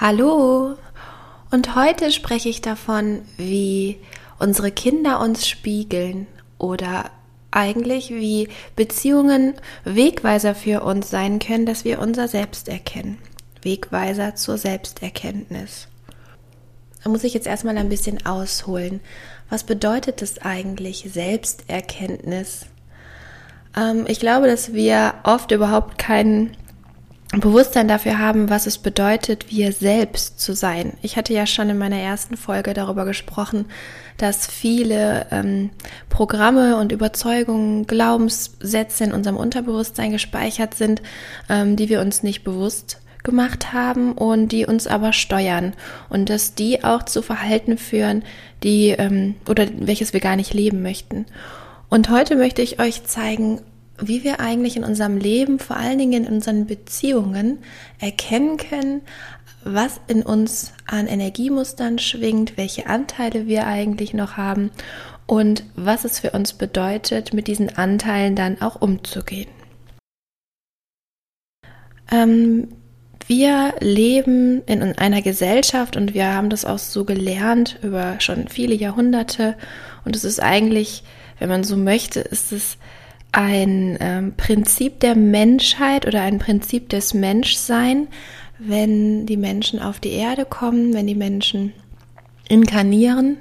Hallo! 0.00 0.76
Und 1.50 1.76
heute 1.76 2.10
spreche 2.10 2.48
ich 2.48 2.62
davon, 2.62 3.20
wie 3.36 3.98
unsere 4.38 4.70
Kinder 4.70 5.20
uns 5.20 5.46
spiegeln 5.46 6.26
oder 6.56 7.10
eigentlich 7.50 8.08
wie 8.08 8.48
Beziehungen 8.76 9.52
Wegweiser 9.84 10.54
für 10.54 10.84
uns 10.84 11.10
sein 11.10 11.38
können, 11.38 11.66
dass 11.66 11.84
wir 11.84 11.98
unser 11.98 12.28
Selbst 12.28 12.70
erkennen. 12.70 13.18
Wegweiser 13.60 14.36
zur 14.36 14.56
Selbsterkenntnis. 14.56 15.86
Da 17.04 17.10
muss 17.10 17.22
ich 17.22 17.34
jetzt 17.34 17.46
erstmal 17.46 17.76
ein 17.76 17.90
bisschen 17.90 18.24
ausholen. 18.24 19.00
Was 19.50 19.64
bedeutet 19.64 20.22
es 20.22 20.38
eigentlich, 20.38 21.10
Selbsterkenntnis? 21.12 22.64
Ähm, 23.76 24.06
ich 24.08 24.18
glaube, 24.18 24.46
dass 24.46 24.72
wir 24.72 25.12
oft 25.24 25.50
überhaupt 25.50 25.98
keinen 25.98 26.56
Bewusstsein 27.32 27.86
dafür 27.86 28.18
haben, 28.18 28.50
was 28.50 28.66
es 28.66 28.78
bedeutet, 28.78 29.50
wir 29.50 29.70
selbst 29.72 30.40
zu 30.40 30.52
sein. 30.52 30.94
Ich 31.00 31.16
hatte 31.16 31.32
ja 31.32 31.46
schon 31.46 31.70
in 31.70 31.78
meiner 31.78 31.98
ersten 31.98 32.36
Folge 32.36 32.74
darüber 32.74 33.04
gesprochen, 33.04 33.66
dass 34.16 34.48
viele 34.48 35.26
ähm, 35.30 35.70
Programme 36.08 36.76
und 36.76 36.90
Überzeugungen, 36.90 37.86
Glaubenssätze 37.86 39.04
in 39.04 39.12
unserem 39.12 39.36
Unterbewusstsein 39.36 40.10
gespeichert 40.10 40.74
sind, 40.74 41.02
ähm, 41.48 41.76
die 41.76 41.88
wir 41.88 42.00
uns 42.00 42.24
nicht 42.24 42.42
bewusst 42.42 42.98
gemacht 43.22 43.72
haben 43.72 44.12
und 44.12 44.48
die 44.48 44.66
uns 44.66 44.88
aber 44.88 45.12
steuern 45.12 45.74
und 46.08 46.30
dass 46.30 46.54
die 46.54 46.82
auch 46.82 47.04
zu 47.04 47.22
Verhalten 47.22 47.78
führen, 47.78 48.24
die 48.64 48.88
ähm, 48.88 49.36
oder 49.48 49.68
welches 49.78 50.12
wir 50.12 50.20
gar 50.20 50.34
nicht 50.34 50.52
leben 50.52 50.82
möchten. 50.82 51.26
Und 51.88 52.10
heute 52.10 52.34
möchte 52.34 52.62
ich 52.62 52.80
euch 52.80 53.04
zeigen, 53.04 53.60
wie 54.00 54.24
wir 54.24 54.40
eigentlich 54.40 54.76
in 54.76 54.84
unserem 54.84 55.16
Leben, 55.16 55.58
vor 55.58 55.76
allen 55.76 55.98
Dingen 55.98 56.24
in 56.24 56.32
unseren 56.32 56.66
Beziehungen, 56.66 57.58
erkennen 57.98 58.56
können, 58.56 59.02
was 59.64 60.00
in 60.06 60.22
uns 60.22 60.72
an 60.86 61.06
Energiemustern 61.06 61.98
schwingt, 61.98 62.56
welche 62.56 62.86
Anteile 62.86 63.46
wir 63.46 63.66
eigentlich 63.66 64.14
noch 64.14 64.36
haben 64.36 64.70
und 65.26 65.64
was 65.76 66.04
es 66.04 66.18
für 66.18 66.30
uns 66.30 66.54
bedeutet, 66.54 67.32
mit 67.32 67.46
diesen 67.46 67.76
Anteilen 67.76 68.34
dann 68.36 68.60
auch 68.62 68.80
umzugehen. 68.80 69.48
Ähm, 72.10 72.68
wir 73.26 73.74
leben 73.78 74.62
in 74.64 74.82
einer 74.82 75.22
Gesellschaft 75.22 75.96
und 75.96 76.14
wir 76.14 76.34
haben 76.34 76.50
das 76.50 76.64
auch 76.64 76.78
so 76.78 77.04
gelernt 77.04 77.78
über 77.82 78.18
schon 78.18 78.48
viele 78.48 78.74
Jahrhunderte 78.74 79.56
und 80.04 80.16
es 80.16 80.24
ist 80.24 80.42
eigentlich, 80.42 81.04
wenn 81.38 81.48
man 81.48 81.62
so 81.62 81.76
möchte, 81.76 82.20
ist 82.20 82.50
es 82.50 82.76
ein 83.32 83.96
ähm, 84.00 84.34
Prinzip 84.36 85.00
der 85.00 85.14
Menschheit 85.14 86.06
oder 86.06 86.22
ein 86.22 86.38
Prinzip 86.38 86.88
des 86.88 87.14
Menschsein, 87.14 88.08
wenn 88.58 89.26
die 89.26 89.36
Menschen 89.36 89.80
auf 89.80 90.00
die 90.00 90.12
Erde 90.12 90.44
kommen, 90.44 90.92
wenn 90.94 91.06
die 91.06 91.14
Menschen 91.14 91.72
inkarnieren. 92.48 93.38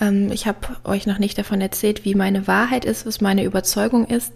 Ähm, 0.00 0.30
ich 0.32 0.46
habe 0.46 0.58
euch 0.84 1.06
noch 1.06 1.18
nicht 1.18 1.38
davon 1.38 1.60
erzählt, 1.60 2.04
wie 2.04 2.14
meine 2.14 2.46
Wahrheit 2.46 2.84
ist, 2.84 3.06
was 3.06 3.20
meine 3.20 3.44
Überzeugung 3.44 4.06
ist. 4.06 4.32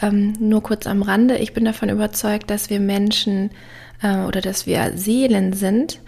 Ähm, 0.00 0.34
nur 0.38 0.62
kurz 0.62 0.86
am 0.86 1.02
Rande, 1.02 1.38
ich 1.38 1.54
bin 1.54 1.64
davon 1.64 1.88
überzeugt, 1.88 2.50
dass 2.50 2.70
wir 2.70 2.80
Menschen 2.80 3.50
äh, 4.02 4.18
oder 4.26 4.40
dass 4.40 4.66
wir 4.66 4.92
Seelen 4.94 5.54
sind, 5.54 6.00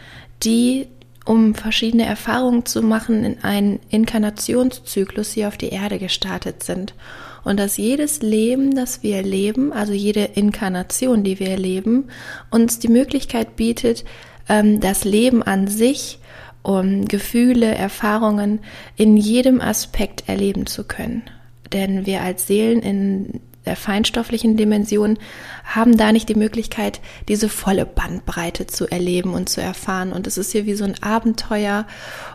die 0.43 0.89
um 1.25 1.55
verschiedene 1.55 2.07
Erfahrungen 2.07 2.67
zu 2.67 2.83
machen, 2.83 3.25
in 3.25 3.45
einen 3.45 3.81
Inkarnationszyklus 3.91 5.33
hier 5.33 5.49
auf 5.49 5.57
die 5.57 5.69
Erde 5.71 5.99
gestartet 5.99 6.63
sind 6.63 6.95
und 7.45 7.59
dass 7.59 7.77
jedes 7.77 8.23
Leben, 8.23 8.75
das 8.75 9.03
wir 9.03 9.23
leben, 9.23 9.73
also 9.73 9.93
jede 9.93 10.25
Inkarnation, 10.25 11.25
die 11.25 11.39
wir 11.39 11.51
erleben, 11.51 12.09
uns 12.51 12.79
die 12.79 12.89
Möglichkeit 12.89 13.57
bietet, 13.57 14.05
ähm, 14.49 14.81
das 14.81 15.05
Leben 15.05 15.43
an 15.43 15.69
sich, 15.69 16.19
um 16.63 17.07
Gefühle, 17.07 17.75
Erfahrungen 17.75 18.61
in 18.97 19.17
jedem 19.17 19.61
Aspekt 19.61 20.29
erleben 20.29 20.67
zu 20.67 20.85
können. 20.85 21.23
Denn 21.73 22.05
wir 22.05 22.21
als 22.23 22.47
Seelen 22.47 22.81
in 22.81 23.41
der 23.67 23.77
feinstofflichen 23.77 24.57
Dimension 24.57 25.19
haben 25.65 25.97
da 25.97 26.13
nicht 26.13 26.29
die 26.29 26.35
Möglichkeit, 26.35 27.01
diese 27.29 27.49
volle 27.49 27.87
Bandbreite 27.87 28.67
zu 28.67 28.91
erleben 28.91 29.35
und 29.35 29.49
zu 29.49 29.61
erfahren. 29.61 30.13
Und 30.13 30.27
es 30.27 30.39
ist 30.39 30.53
hier 30.53 30.67
wie 30.67 30.75
so 30.75 30.85
ein 30.85 31.03
Abenteuer 31.03 31.87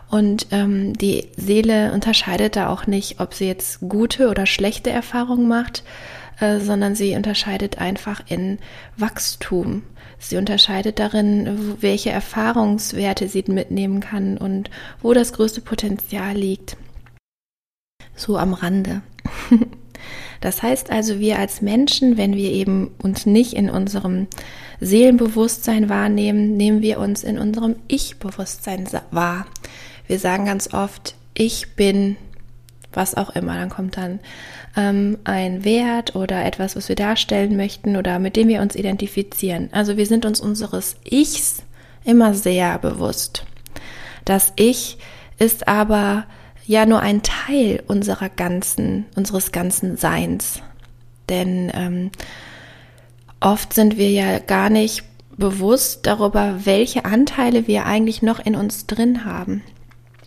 und 0.08 0.46
ähm, 0.50 0.92
die 0.94 1.28
Seele 1.36 1.92
unterscheidet 1.92 2.56
da 2.56 2.68
auch 2.68 2.86
nicht, 2.86 3.20
ob 3.20 3.34
sie 3.34 3.46
jetzt 3.46 3.80
gute 3.80 4.28
oder 4.28 4.46
schlechte 4.46 4.90
Erfahrungen 4.90 5.48
macht, 5.48 5.82
äh, 6.40 6.60
sondern 6.60 6.94
sie 6.94 7.16
unterscheidet 7.16 7.78
einfach 7.78 8.22
in 8.28 8.58
Wachstum. 8.96 9.82
Sie 10.18 10.36
unterscheidet 10.36 10.98
darin, 10.98 11.76
welche 11.80 12.10
Erfahrungswerte 12.10 13.28
sie 13.28 13.44
mitnehmen 13.48 14.00
kann 14.00 14.38
und 14.38 14.70
wo 15.02 15.12
das 15.12 15.32
größte 15.32 15.60
Potenzial 15.60 16.34
liegt. 16.34 16.76
So 18.14 18.38
am 18.38 18.54
Rande. 18.54 19.02
Das 20.40 20.62
heißt 20.62 20.90
also, 20.90 21.18
wir 21.18 21.38
als 21.38 21.62
Menschen, 21.62 22.16
wenn 22.16 22.34
wir 22.36 22.52
eben 22.52 22.90
uns 23.02 23.26
nicht 23.26 23.54
in 23.54 23.70
unserem 23.70 24.26
Seelenbewusstsein 24.80 25.88
wahrnehmen, 25.88 26.56
nehmen 26.56 26.82
wir 26.82 27.00
uns 27.00 27.24
in 27.24 27.38
unserem 27.38 27.76
Ich-Bewusstsein 27.88 28.86
wahr. 29.10 29.46
Wir 30.06 30.18
sagen 30.18 30.44
ganz 30.46 30.72
oft, 30.72 31.14
ich 31.34 31.74
bin 31.74 32.16
was 32.92 33.14
auch 33.14 33.30
immer. 33.30 33.54
Dann 33.54 33.68
kommt 33.68 33.96
dann 33.96 34.20
ähm, 34.76 35.18
ein 35.24 35.64
Wert 35.64 36.16
oder 36.16 36.44
etwas, 36.44 36.76
was 36.76 36.88
wir 36.88 36.96
darstellen 36.96 37.56
möchten 37.56 37.96
oder 37.96 38.18
mit 38.18 38.36
dem 38.36 38.48
wir 38.48 38.60
uns 38.60 38.74
identifizieren. 38.74 39.68
Also 39.72 39.96
wir 39.96 40.06
sind 40.06 40.24
uns 40.24 40.40
unseres 40.40 40.96
Ichs 41.04 41.62
immer 42.04 42.34
sehr 42.34 42.78
bewusst. 42.78 43.44
Das 44.24 44.52
Ich 44.56 44.98
ist 45.38 45.68
aber 45.68 46.24
ja 46.66 46.86
nur 46.86 47.00
ein 47.00 47.22
Teil 47.22 47.82
unserer 47.86 48.28
ganzen, 48.28 49.06
unseres 49.14 49.52
ganzen 49.52 49.96
Seins. 49.96 50.62
Denn 51.28 51.70
ähm, 51.74 52.10
oft 53.40 53.72
sind 53.72 53.98
wir 53.98 54.10
ja 54.10 54.38
gar 54.38 54.70
nicht 54.70 55.04
bewusst 55.36 56.06
darüber, 56.06 56.60
welche 56.64 57.04
Anteile 57.04 57.66
wir 57.66 57.84
eigentlich 57.84 58.22
noch 58.22 58.44
in 58.44 58.56
uns 58.56 58.86
drin 58.86 59.24
haben. 59.24 59.62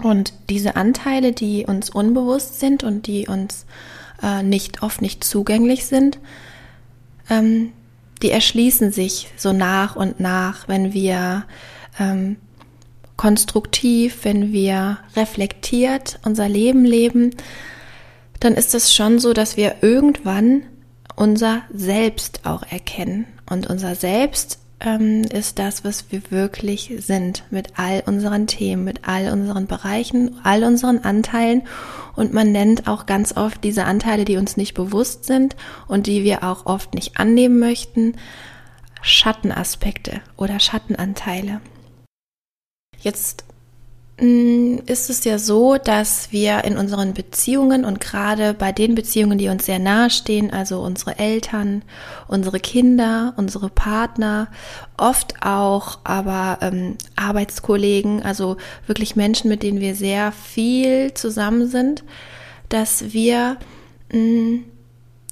Und 0.02 0.34
diese 0.50 0.76
Anteile, 0.76 1.34
die 1.34 1.66
uns 1.66 1.90
unbewusst 1.90 2.60
sind 2.60 2.84
und 2.84 3.08
die 3.08 3.28
uns 3.28 3.66
äh, 4.24 4.44
nicht 4.44 4.82
oft 4.82 5.02
nicht 5.02 5.24
zugänglich 5.24 5.86
sind, 5.86 6.20
ähm, 7.30 7.74
die 8.22 8.32
erschließen 8.32 8.92
sich 8.92 9.30
so 9.38 9.54
nach 9.54 9.96
und 9.96 10.20
nach, 10.20 10.68
wenn 10.68 10.94
wir 10.94 11.46
ähm, 12.00 12.38
konstruktiv, 13.18 14.20
wenn 14.24 14.54
wir 14.54 15.00
reflektiert 15.16 16.20
unser 16.24 16.48
Leben 16.48 16.86
leben, 16.86 17.36
dann 18.40 18.54
ist 18.54 18.74
es 18.74 18.94
schon 18.94 19.20
so, 19.20 19.34
dass 19.34 19.58
wir 19.58 19.78
irgendwann 19.82 20.64
unser 21.18 21.64
Selbst 21.74 22.46
auch 22.46 22.64
erkennen. 22.64 23.26
Und 23.50 23.68
unser 23.68 23.96
Selbst 23.96 24.60
ähm, 24.80 25.24
ist 25.24 25.60
das, 25.60 25.84
was 25.84 26.12
wir 26.12 26.22
wirklich 26.32 26.94
sind, 27.00 27.44
mit 27.50 27.78
all 27.78 28.04
unseren 28.06 28.48
Themen, 28.48 28.84
mit 28.84 29.08
all 29.08 29.32
unseren 29.32 29.68
Bereichen, 29.68 30.40
all 30.44 30.64
unseren 30.64 31.00
Anteilen. 31.00 31.64
Und 32.16 32.34
man 32.34 32.52
nennt 32.52 32.88
auch 32.88 33.06
ganz 33.06 33.36
oft 33.36 33.64
diese 33.64 33.86
Anteile, 33.86 34.26
die 34.26 34.38
uns 34.38 34.58
nicht 34.58 34.74
bewusst 34.74 35.26
sind 35.26 35.56
und 35.88 36.08
die 36.08 36.24
wir 36.24 36.44
auch 36.44 36.66
oft 36.66 36.94
nicht 36.94 37.20
annehmen 37.20 37.60
möchten, 37.60 38.16
Schattenaspekte 39.02 40.22
oder 40.38 40.60
Schattenanteile. 40.60 41.62
Jetzt 43.00 43.46
ist 44.22 45.10
es 45.10 45.24
ja 45.24 45.40
so, 45.40 45.78
dass 45.78 46.32
wir 46.34 46.66
in 46.66 46.78
unseren 46.78 47.14
Beziehungen 47.14 47.86
und 47.86 48.02
gerade 48.02 48.54
bei 48.54 48.74
den 48.74 48.94
Beziehungen, 48.94 49.38
die 49.38 49.48
uns 49.48 49.66
sehr 49.66 49.80
nahe 49.80 50.10
stehen, 50.10 50.52
also 50.52 50.82
unsere 50.82 51.18
Eltern, 51.20 51.84
unsere 52.28 52.60
Kinder, 52.60 53.34
unsere 53.38 53.70
Partner, 53.70 54.50
oft 54.98 55.36
auch 55.42 56.00
aber 56.04 56.58
ähm, 56.62 56.98
Arbeitskollegen, 57.16 58.22
also 58.22 58.58
wirklich 58.88 59.16
Menschen, 59.16 59.50
mit 59.50 59.64
denen 59.64 59.80
wir 59.80 59.96
sehr 59.96 60.34
viel 60.34 61.14
zusammen 61.14 61.68
sind, 61.68 62.04
dass 62.68 63.14
wir 63.14 63.56
mh, 64.12 64.20
mm, 64.20 64.64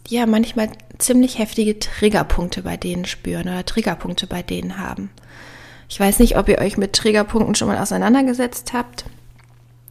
ja 0.08 0.26
manchmal 0.26 0.70
ziemlich 0.98 1.40
heftige 1.40 1.78
Triggerpunkte 1.78 2.62
bei 2.62 2.78
denen 2.78 3.04
spüren 3.04 3.50
oder 3.50 3.66
Triggerpunkte 3.66 4.28
bei 4.28 4.44
denen 4.44 4.78
haben. 4.78 5.10
Ich 5.90 6.00
weiß 6.00 6.20
nicht, 6.20 6.38
ob 6.38 6.50
ihr 6.50 6.60
euch 6.60 6.78
mit 6.78 6.94
Triggerpunkten 6.94 7.56
schon 7.56 7.68
mal 7.68 7.78
auseinandergesetzt 7.78 8.74
habt. 8.74 9.06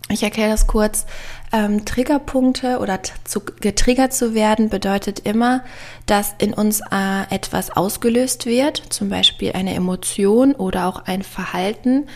Ich 0.09 0.23
erkläre 0.23 0.51
das 0.51 0.69
kurz. 0.69 1.05
Ähm, 1.53 1.85
Triggerpunkte 1.85 2.79
oder 2.79 3.01
zu, 3.25 3.41
getriggert 3.41 4.13
zu 4.13 4.35
werden 4.35 4.69
bedeutet 4.69 5.21
immer, 5.21 5.65
dass 6.07 6.35
in 6.39 6.55
uns 6.55 6.81
äh, 6.81 7.35
etwas 7.35 7.71
ausgelöst 7.77 8.47
wird, 8.47 8.77
zum 8.91 9.09
Beispiel 9.09 9.53
eine 9.53 9.75
Emotion 9.75 10.55
oder 10.55 10.87
auch 10.87 11.07
ein 11.07 11.23
Verhalten, 11.23 12.07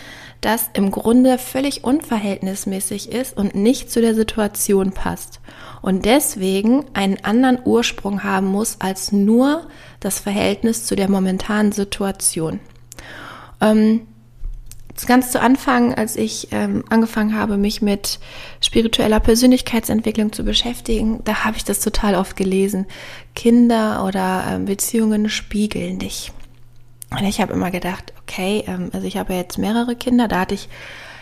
das 0.40 0.70
im 0.72 0.90
Grunde 0.90 1.36
völlig 1.38 1.82
unverhältnismäßig 1.82 3.10
ist 3.10 3.36
und 3.36 3.54
nicht 3.54 3.90
zu 3.90 4.00
der 4.00 4.14
Situation 4.14 4.92
passt 4.92 5.40
und 5.82 6.04
deswegen 6.04 6.84
einen 6.94 7.24
anderen 7.24 7.58
Ursprung 7.64 8.22
haben 8.22 8.46
muss 8.46 8.76
als 8.80 9.12
nur 9.12 9.66
das 10.00 10.20
Verhältnis 10.20 10.86
zu 10.86 10.96
der 10.96 11.10
momentanen 11.10 11.72
Situation. 11.72 12.60
Ähm, 13.60 14.06
ganz 15.06 15.30
zu 15.32 15.40
Anfang, 15.40 15.94
als 15.94 16.16
ich 16.16 16.48
ähm, 16.50 16.84
angefangen 16.88 17.34
habe, 17.34 17.56
mich 17.56 17.82
mit 17.82 18.18
spiritueller 18.60 19.20
Persönlichkeitsentwicklung 19.20 20.32
zu 20.32 20.44
beschäftigen, 20.44 21.20
da 21.24 21.44
habe 21.44 21.56
ich 21.56 21.64
das 21.64 21.80
total 21.80 22.14
oft 22.14 22.36
gelesen. 22.36 22.86
Kinder 23.34 24.04
oder 24.06 24.44
ähm, 24.48 24.64
Beziehungen 24.66 25.28
spiegeln 25.28 25.98
dich. 25.98 26.32
Und 27.10 27.24
ich 27.24 27.40
habe 27.40 27.52
immer 27.52 27.70
gedacht, 27.70 28.12
okay, 28.22 28.64
ähm, 28.66 28.90
also 28.92 29.06
ich 29.06 29.16
habe 29.16 29.34
jetzt 29.34 29.58
mehrere 29.58 29.96
Kinder, 29.96 30.28
da 30.28 30.40
hatte 30.40 30.54
ich 30.54 30.68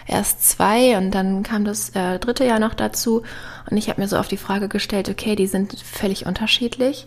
erst 0.09 0.49
zwei 0.49 0.97
und 0.97 1.13
dann 1.13 1.43
kam 1.43 1.65
das 1.65 1.91
äh, 1.91 2.19
dritte 2.19 2.45
Jahr 2.45 2.59
noch 2.59 2.75
dazu 2.75 3.23
und 3.71 3.77
ich 3.77 3.89
habe 3.89 4.01
mir 4.01 4.09
so 4.09 4.17
auf 4.17 4.29
die 4.29 4.37
Frage 4.37 4.69
gestellt, 4.69 5.09
okay, 5.09 5.37
die 5.37 5.47
sind 5.47 5.79
völlig 5.81 6.27
unterschiedlich, 6.27 7.07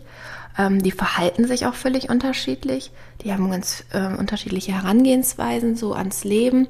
ähm, 0.57 0.81
die 0.81 0.91
verhalten 0.91 1.47
sich 1.47 1.65
auch 1.65 1.73
völlig 1.73 2.09
unterschiedlich, 2.09 2.91
die 3.23 3.33
haben 3.33 3.49
ganz 3.51 3.83
äh, 3.91 4.15
unterschiedliche 4.15 4.73
Herangehensweisen 4.73 5.75
so 5.75 5.93
ans 5.93 6.23
Leben. 6.23 6.67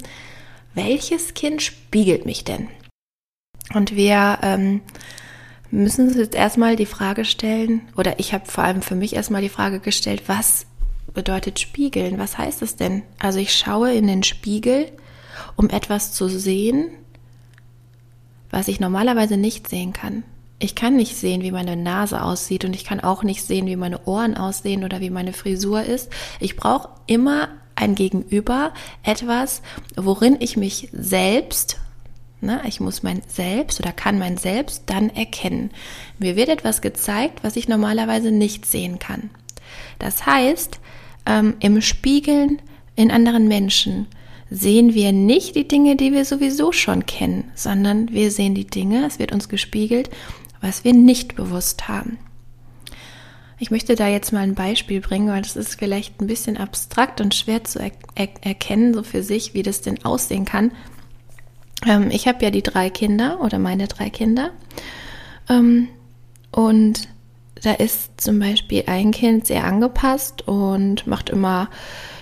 Welches 0.74 1.34
Kind 1.34 1.62
spiegelt 1.62 2.26
mich 2.26 2.46
denn? 2.46 2.70
Und 3.74 3.96
wir 3.96 4.40
ähm, 4.42 4.82
müssen 5.70 6.08
uns 6.08 6.18
jetzt 6.18 6.36
erstmal 6.36 6.76
die 6.76 6.86
Frage 6.86 7.26
stellen, 7.26 7.82
oder 7.98 8.20
ich 8.20 8.34
habe 8.34 8.46
vor 8.46 8.64
allem 8.64 8.82
für 8.82 8.96
mich 8.96 9.16
erstmal 9.16 9.42
die 9.42 9.50
Frage 9.50 9.80
gestellt, 9.80 10.24
was 10.28 10.66
bedeutet 11.14 11.60
spiegeln? 11.60 12.18
Was 12.18 12.38
heißt 12.38 12.62
es 12.62 12.76
denn? 12.76 13.04
Also 13.20 13.40
ich 13.40 13.54
schaue 13.54 13.94
in 13.94 14.08
den 14.08 14.24
Spiegel, 14.24 14.92
um 15.62 15.70
etwas 15.70 16.12
zu 16.12 16.28
sehen, 16.28 16.90
was 18.50 18.68
ich 18.68 18.80
normalerweise 18.80 19.38
nicht 19.38 19.70
sehen 19.70 19.94
kann. 19.94 20.24
Ich 20.58 20.74
kann 20.74 20.96
nicht 20.96 21.16
sehen, 21.16 21.44
wie 21.44 21.52
meine 21.52 21.76
Nase 21.76 22.24
aussieht 22.24 22.66
und 22.66 22.76
ich 22.76 22.84
kann 22.84 23.00
auch 23.00 23.22
nicht 23.22 23.44
sehen, 23.44 23.68
wie 23.68 23.76
meine 23.76 24.06
Ohren 24.08 24.36
aussehen 24.36 24.84
oder 24.84 25.02
wie 25.02 25.12
meine 25.12 25.34
Frisur 25.34 25.84
ist. 25.84 26.12
Ich 26.40 26.56
brauche 26.56 26.90
immer 27.06 27.50
ein 27.76 27.94
Gegenüber, 27.94 28.74
etwas, 29.04 29.62
worin 29.96 30.38
ich 30.40 30.58
mich 30.58 30.90
selbst, 30.94 31.80
ne, 32.42 32.62
ich 32.68 32.80
muss 32.80 33.04
mein 33.04 33.22
Selbst 33.28 33.80
oder 33.80 33.92
kann 33.92 34.18
mein 34.18 34.38
Selbst 34.38 34.84
dann 34.88 35.12
erkennen. 35.12 35.70
Mir 36.18 36.36
wird 36.36 36.50
etwas 36.50 36.82
gezeigt, 36.82 37.44
was 37.44 37.56
ich 37.56 37.68
normalerweise 37.68 38.32
nicht 38.32 38.66
sehen 38.66 38.98
kann. 38.98 39.30
Das 40.00 40.26
heißt, 40.26 40.80
ähm, 41.28 41.54
im 41.60 41.82
Spiegeln 41.82 42.60
in 42.96 43.12
anderen 43.12 43.48
Menschen 43.48 44.08
sehen 44.52 44.94
wir 44.94 45.14
nicht 45.14 45.56
die 45.56 45.68
Dinge, 45.68 45.96
die 45.96 46.12
wir 46.12 46.26
sowieso 46.26 46.74
schon 46.74 47.06
kennen, 47.06 47.50
sondern 47.56 48.12
wir 48.12 48.30
sehen 48.32 48.54
die 48.54 48.68
Dinge, 48.68 49.06
es 49.08 49.18
wird 49.18 49.32
uns 49.32 49.48
gespiegelt, 49.48 50.10
was 50.60 50.84
wir 50.84 50.94
nicht 50.94 51.36
bewusst 51.36 51.88
haben. 51.88 52.20
Ich 53.58 53.72
möchte 53.72 53.96
da 53.96 54.08
jetzt 54.08 54.34
mal 54.34 54.42
ein 54.42 54.56
Beispiel 54.56 55.00
bringen, 55.00 55.30
weil 55.30 55.42
das 55.42 55.56
ist 55.56 55.80
vielleicht 55.80 56.20
ein 56.20 56.28
bisschen 56.28 56.58
abstrakt 56.58 57.22
und 57.22 57.34
schwer 57.34 57.64
zu 57.64 57.80
er 57.80 57.92
er 58.16 58.28
erkennen, 58.42 58.94
so 58.94 59.04
für 59.04 59.24
sich, 59.24 59.54
wie 59.54 59.64
das 59.64 59.82
denn 59.82 60.04
aussehen 60.04 60.46
kann. 60.46 60.72
Ähm, 61.88 62.10
ich 62.12 62.28
habe 62.28 62.44
ja 62.44 62.52
die 62.52 62.64
drei 62.64 62.90
Kinder 62.90 63.40
oder 63.40 63.58
meine 63.58 63.88
drei 63.88 64.10
Kinder. 64.10 64.52
Ähm, 65.48 65.88
und 66.52 67.08
da 67.62 67.72
ist 67.74 68.20
zum 68.20 68.40
Beispiel 68.40 68.84
ein 68.88 69.12
Kind 69.12 69.48
sehr 69.48 69.64
angepasst 69.64 70.48
und 70.48 71.08
macht 71.08 71.30
immer 71.30 71.70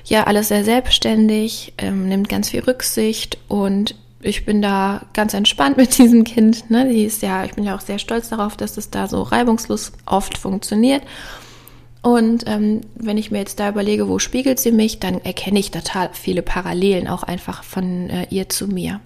ja 0.09 0.25
alles 0.25 0.49
sehr 0.49 0.63
selbstständig, 0.63 1.73
ähm, 1.77 2.07
nimmt 2.07 2.29
ganz 2.29 2.49
viel 2.49 2.61
Rücksicht 2.61 3.37
und 3.47 3.95
ich 4.21 4.45
bin 4.45 4.61
da 4.61 5.05
ganz 5.13 5.33
entspannt 5.33 5.77
mit 5.77 5.97
diesem 5.97 6.23
Kind. 6.23 6.69
Ne? 6.69 6.89
Die 6.89 7.03
ist 7.03 7.21
ja, 7.21 7.45
ich 7.45 7.53
bin 7.53 7.63
ja 7.63 7.75
auch 7.75 7.81
sehr 7.81 7.99
stolz 7.99 8.29
darauf, 8.29 8.57
dass 8.57 8.77
es 8.77 8.89
da 8.89 9.07
so 9.07 9.21
reibungslos 9.21 9.91
oft 10.05 10.37
funktioniert. 10.37 11.03
Und 12.01 12.45
ähm, 12.47 12.81
wenn 12.95 13.17
ich 13.17 13.29
mir 13.29 13.39
jetzt 13.39 13.59
da 13.59 13.69
überlege, 13.69 14.07
wo 14.07 14.19
spiegelt 14.19 14.59
sie 14.59 14.71
mich, 14.71 14.99
dann 14.99 15.19
erkenne 15.21 15.59
ich 15.59 15.71
total 15.71 16.09
viele 16.13 16.41
Parallelen 16.41 17.09
auch 17.09 17.23
einfach 17.23 17.63
von 17.63 18.09
äh, 18.09 18.27
ihr 18.29 18.47
zu 18.47 18.67
mir. 18.67 19.01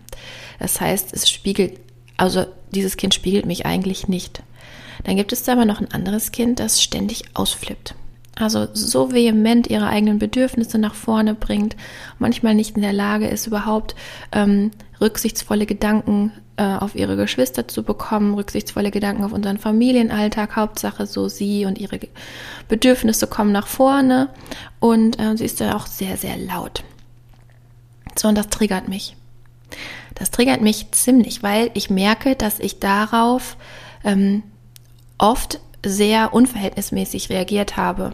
Das 0.60 0.80
heißt, 0.80 1.12
es 1.12 1.28
spiegelt, 1.30 1.80
also 2.18 2.46
dieses 2.72 2.98
Kind 2.98 3.16
spiegelt 3.16 3.48
mich 3.48 3.66
eigentlich 3.66 4.08
nicht. 4.08 4.44
Dann 5.06 5.18
gibt 5.18 5.34
es 5.34 5.44
da 5.44 5.54
aber 5.54 5.66
noch 5.66 5.82
ein 5.82 5.92
anderes 5.92 6.32
Kind, 6.32 6.60
das 6.60 6.82
ständig 6.82 7.24
ausflippt. 7.34 7.96
Also 8.36 8.68
so 8.74 9.12
vehement 9.12 9.68
ihre 9.68 9.88
eigenen 9.88 10.18
Bedürfnisse 10.18 10.80
nach 10.80 10.96
vorne 10.96 11.36
bringt, 11.36 11.76
manchmal 12.18 12.56
nicht 12.56 12.76
in 12.76 12.82
der 12.82 12.94
Lage 12.94 13.28
ist, 13.28 13.46
überhaupt 13.46 13.94
ähm, 14.32 14.72
rücksichtsvolle 15.00 15.68
Gedanken 15.68 16.32
äh, 16.58 16.64
auf 16.64 16.96
ihre 16.96 17.16
Geschwister 17.16 17.68
zu 17.68 17.84
bekommen, 17.84 18.34
rücksichtsvolle 18.34 18.90
Gedanken 18.90 19.24
auf 19.24 19.34
unseren 19.34 19.60
Familienalltag. 19.60 20.56
Hauptsache 20.56 21.06
so 21.06 21.30
sie 21.30 21.66
und 21.66 21.78
ihre 21.78 22.00
Bedürfnisse 22.68 23.28
kommen 23.28 23.52
nach 23.52 23.68
vorne 23.68 24.30
und 24.80 25.20
äh, 25.20 25.38
sie 25.38 25.46
ist 25.46 25.62
dann 25.62 25.74
auch 25.74 25.86
sehr, 25.86 26.18
sehr 26.18 26.38
laut. 26.38 26.84
So, 28.16 28.28
und 28.28 28.38
das 28.38 28.50
triggert 28.50 28.88
mich. 28.88 29.16
Das 30.16 30.32
triggert 30.32 30.62
mich 30.62 30.92
ziemlich, 30.92 31.44
weil 31.44 31.72
ich 31.74 31.90
merke, 31.90 32.36
dass 32.36 32.60
ich 32.60 32.80
darauf 32.80 33.58
ähm, 34.04 34.44
oft 35.18 35.60
sehr 35.86 36.34
unverhältnismäßig 36.34 37.30
reagiert 37.30 37.78
habe. 37.78 38.14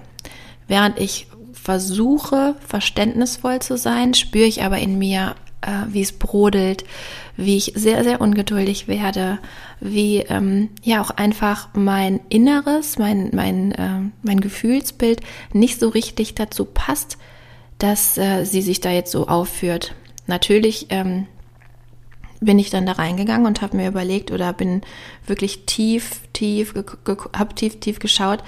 Während 0.69 1.00
ich 1.00 1.27
versuche, 1.51 2.56
verständnisvoll 2.66 3.60
zu 3.60 3.77
sein, 3.77 4.13
spüre 4.13 4.45
ich 4.45 4.63
aber 4.63 4.77
in 4.77 4.98
mir, 4.98 5.36
äh, 5.62 5.71
wie 5.89 6.01
es 6.01 6.13
brodelt, 6.13 6.86
wie 7.36 7.57
ich 7.57 7.74
sehr, 7.75 8.04
sehr 8.04 8.21
ungeduldig 8.21 8.88
werde, 8.88 9.40
wie 9.81 10.18
ähm, 10.19 10.69
ja 10.83 11.02
auch 11.02 11.09
einfach 11.09 11.69
mein 11.73 12.21
Inneres, 12.30 12.97
mein, 12.97 13.31
mein, 13.33 13.71
äh, 13.71 13.99
mein 14.21 14.40
Gefühlsbild 14.40 15.21
nicht 15.54 15.80
so 15.80 15.90
richtig 15.90 16.35
dazu 16.35 16.66
passt, 16.66 17.18
dass 17.80 18.18
äh, 18.18 18.45
sie 18.45 18.61
sich 18.61 18.80
da 18.80 18.92
jetzt 18.92 19.11
so 19.11 19.28
aufführt. 19.28 19.95
Natürlich 20.28 20.88
ähm, 20.90 21.26
bin 22.42 22.59
ich 22.59 22.69
dann 22.69 22.85
da 22.85 22.94
reingegangen 22.94 23.47
und 23.47 23.61
habe 23.61 23.76
mir 23.76 23.88
überlegt 23.88 24.31
oder 24.31 24.54
bin 24.54 24.81
wirklich 25.26 25.66
tief, 25.66 26.21
tief, 26.33 26.76
habe 27.33 27.56
tief, 27.56 27.80
tief 27.80 27.99
geschaut, 27.99 28.44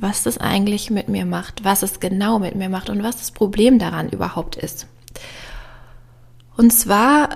was 0.00 0.22
das 0.22 0.38
eigentlich 0.38 0.90
mit 0.90 1.08
mir 1.08 1.26
macht, 1.26 1.64
was 1.64 1.82
es 1.82 2.00
genau 2.00 2.38
mit 2.38 2.54
mir 2.54 2.68
macht 2.68 2.90
und 2.90 3.02
was 3.02 3.18
das 3.18 3.30
Problem 3.30 3.78
daran 3.78 4.08
überhaupt 4.08 4.56
ist. 4.56 4.86
Und 6.56 6.72
zwar 6.72 7.28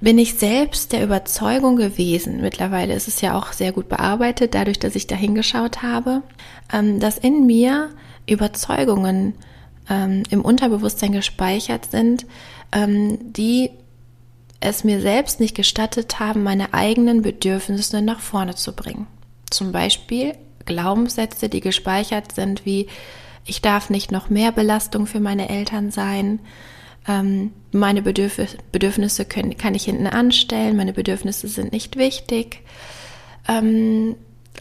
bin 0.00 0.18
ich 0.18 0.34
selbst 0.34 0.92
der 0.92 1.04
Überzeugung 1.04 1.76
gewesen, 1.76 2.40
mittlerweile 2.40 2.94
ist 2.94 3.08
es 3.08 3.20
ja 3.20 3.38
auch 3.38 3.52
sehr 3.52 3.72
gut 3.72 3.88
bearbeitet, 3.88 4.54
dadurch, 4.54 4.78
dass 4.78 4.96
ich 4.96 5.06
da 5.06 5.14
hingeschaut 5.14 5.82
habe, 5.82 6.22
ähm, 6.72 6.98
dass 6.98 7.18
in 7.18 7.46
mir 7.46 7.90
Überzeugungen 8.26 9.34
ähm, 9.88 10.24
im 10.30 10.42
Unterbewusstsein 10.42 11.12
gespeichert 11.12 11.86
sind, 11.90 12.26
ähm, 12.72 13.32
die 13.32 13.70
es 14.60 14.84
mir 14.84 15.00
selbst 15.00 15.40
nicht 15.40 15.54
gestattet 15.54 16.20
haben, 16.20 16.42
meine 16.42 16.72
eigenen 16.74 17.22
Bedürfnisse 17.22 18.02
nach 18.02 18.20
vorne 18.20 18.54
zu 18.54 18.72
bringen. 18.72 19.06
Zum 19.50 19.72
Beispiel 19.72 20.34
Glaubenssätze, 20.64 21.48
die 21.48 21.60
gespeichert 21.60 22.32
sind, 22.32 22.64
wie 22.64 22.86
ich 23.44 23.60
darf 23.60 23.90
nicht 23.90 24.12
noch 24.12 24.30
mehr 24.30 24.52
Belastung 24.52 25.06
für 25.06 25.20
meine 25.20 25.48
Eltern 25.48 25.90
sein, 25.90 26.40
ähm, 27.08 27.52
meine 27.72 28.02
Bedürf 28.02 28.40
Bedürfnisse 28.70 29.24
können, 29.24 29.56
kann 29.56 29.74
ich 29.74 29.84
hinten 29.84 30.06
anstellen, 30.06 30.76
meine 30.76 30.92
Bedürfnisse 30.92 31.48
sind 31.48 31.72
nicht 31.72 31.96
wichtig. 31.96 32.60
Ähm, 33.48 34.14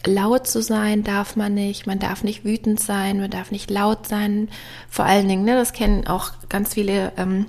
laut 0.06 0.48
zu 0.48 0.62
sein 0.62 1.04
darf 1.04 1.36
man 1.36 1.54
nicht, 1.54 1.86
man 1.86 2.00
darf 2.00 2.24
nicht 2.24 2.44
wütend 2.44 2.80
sein, 2.80 3.20
man 3.20 3.30
darf 3.30 3.52
nicht 3.52 3.70
laut 3.70 4.08
sein. 4.08 4.50
Vor 4.90 5.06
allen 5.06 5.28
Dingen, 5.28 5.44
ne, 5.44 5.56
das 5.56 5.74
kennen 5.74 6.08
auch 6.08 6.32
ganz 6.50 6.74
viele 6.74 7.12
ähm, 7.18 7.46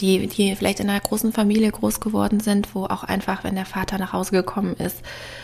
die, 0.00 0.26
die 0.26 0.56
vielleicht 0.56 0.80
in 0.80 0.88
einer 0.88 1.00
großen 1.00 1.32
Familie 1.32 1.70
groß 1.70 2.00
geworden 2.00 2.40
sind, 2.40 2.74
wo 2.74 2.84
auch 2.84 3.04
einfach, 3.04 3.44
wenn 3.44 3.54
der 3.54 3.66
Vater 3.66 3.98
nach 3.98 4.12
Hause 4.12 4.32
gekommen 4.32 4.74
ist, 4.76 4.96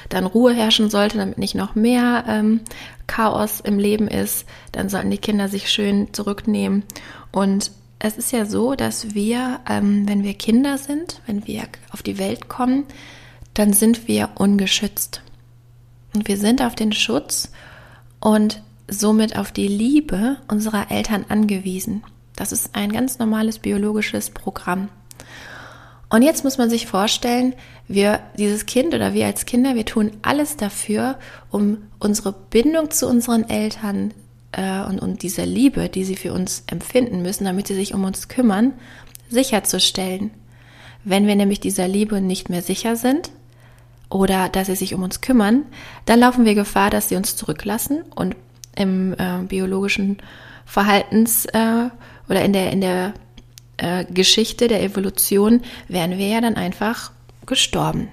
dann 0.08 0.26
Ruhe 0.26 0.54
herrschen 0.54 0.90
sollte, 0.90 1.18
damit 1.18 1.38
nicht 1.38 1.54
noch 1.54 1.74
mehr 1.74 2.24
ähm, 2.26 2.60
Chaos 3.06 3.60
im 3.60 3.78
Leben 3.78 4.08
ist, 4.08 4.46
dann 4.72 4.88
sollten 4.88 5.10
die 5.10 5.18
Kinder 5.18 5.48
sich 5.48 5.70
schön 5.70 6.12
zurücknehmen. 6.14 6.84
Und 7.32 7.70
es 7.98 8.16
ist 8.16 8.32
ja 8.32 8.46
so, 8.46 8.74
dass 8.74 9.14
wir, 9.14 9.60
ähm, 9.68 10.08
wenn 10.08 10.24
wir 10.24 10.34
Kinder 10.34 10.78
sind, 10.78 11.20
wenn 11.26 11.46
wir 11.46 11.64
auf 11.90 12.02
die 12.02 12.18
Welt 12.18 12.48
kommen, 12.48 12.84
dann 13.54 13.72
sind 13.72 14.08
wir 14.08 14.30
ungeschützt. 14.36 15.22
Und 16.14 16.28
wir 16.28 16.38
sind 16.38 16.62
auf 16.62 16.74
den 16.74 16.92
Schutz 16.92 17.52
und 18.20 18.62
somit 18.88 19.36
auf 19.36 19.52
die 19.52 19.68
Liebe 19.68 20.38
unserer 20.48 20.90
Eltern 20.90 21.26
angewiesen. 21.28 22.02
Das 22.40 22.52
ist 22.52 22.74
ein 22.74 22.90
ganz 22.90 23.18
normales 23.18 23.58
biologisches 23.58 24.30
Programm. 24.30 24.88
Und 26.08 26.22
jetzt 26.22 26.42
muss 26.42 26.56
man 26.56 26.70
sich 26.70 26.86
vorstellen, 26.86 27.52
wir, 27.86 28.20
dieses 28.38 28.64
Kind 28.64 28.94
oder 28.94 29.12
wir 29.12 29.26
als 29.26 29.44
Kinder, 29.44 29.74
wir 29.74 29.84
tun 29.84 30.12
alles 30.22 30.56
dafür, 30.56 31.18
um 31.50 31.82
unsere 31.98 32.32
Bindung 32.32 32.90
zu 32.90 33.06
unseren 33.06 33.46
Eltern 33.50 34.14
äh, 34.52 34.80
und, 34.80 35.00
und 35.00 35.22
diese 35.22 35.44
Liebe, 35.44 35.90
die 35.90 36.02
sie 36.02 36.16
für 36.16 36.32
uns 36.32 36.64
empfinden 36.66 37.20
müssen, 37.20 37.44
damit 37.44 37.66
sie 37.66 37.74
sich 37.74 37.92
um 37.92 38.04
uns 38.04 38.28
kümmern, 38.28 38.72
sicherzustellen. 39.28 40.30
Wenn 41.04 41.26
wir 41.26 41.36
nämlich 41.36 41.60
dieser 41.60 41.88
Liebe 41.88 42.22
nicht 42.22 42.48
mehr 42.48 42.62
sicher 42.62 42.96
sind 42.96 43.32
oder 44.08 44.48
dass 44.48 44.68
sie 44.68 44.76
sich 44.76 44.94
um 44.94 45.02
uns 45.02 45.20
kümmern, 45.20 45.64
dann 46.06 46.20
laufen 46.20 46.46
wir 46.46 46.54
Gefahr, 46.54 46.88
dass 46.88 47.10
sie 47.10 47.16
uns 47.16 47.36
zurücklassen 47.36 48.00
und 48.14 48.34
im 48.76 49.12
äh, 49.18 49.42
biologischen 49.46 50.16
Verhaltens 50.64 51.44
äh, 51.44 51.90
oder 52.30 52.44
in 52.44 52.54
der, 52.54 52.72
in 52.72 52.80
der 52.80 53.12
äh, 53.76 54.04
Geschichte 54.06 54.68
der 54.68 54.82
Evolution 54.82 55.62
wären 55.88 56.16
wir 56.16 56.28
ja 56.28 56.40
dann 56.40 56.54
einfach 56.54 57.10
gestorben. 57.44 58.08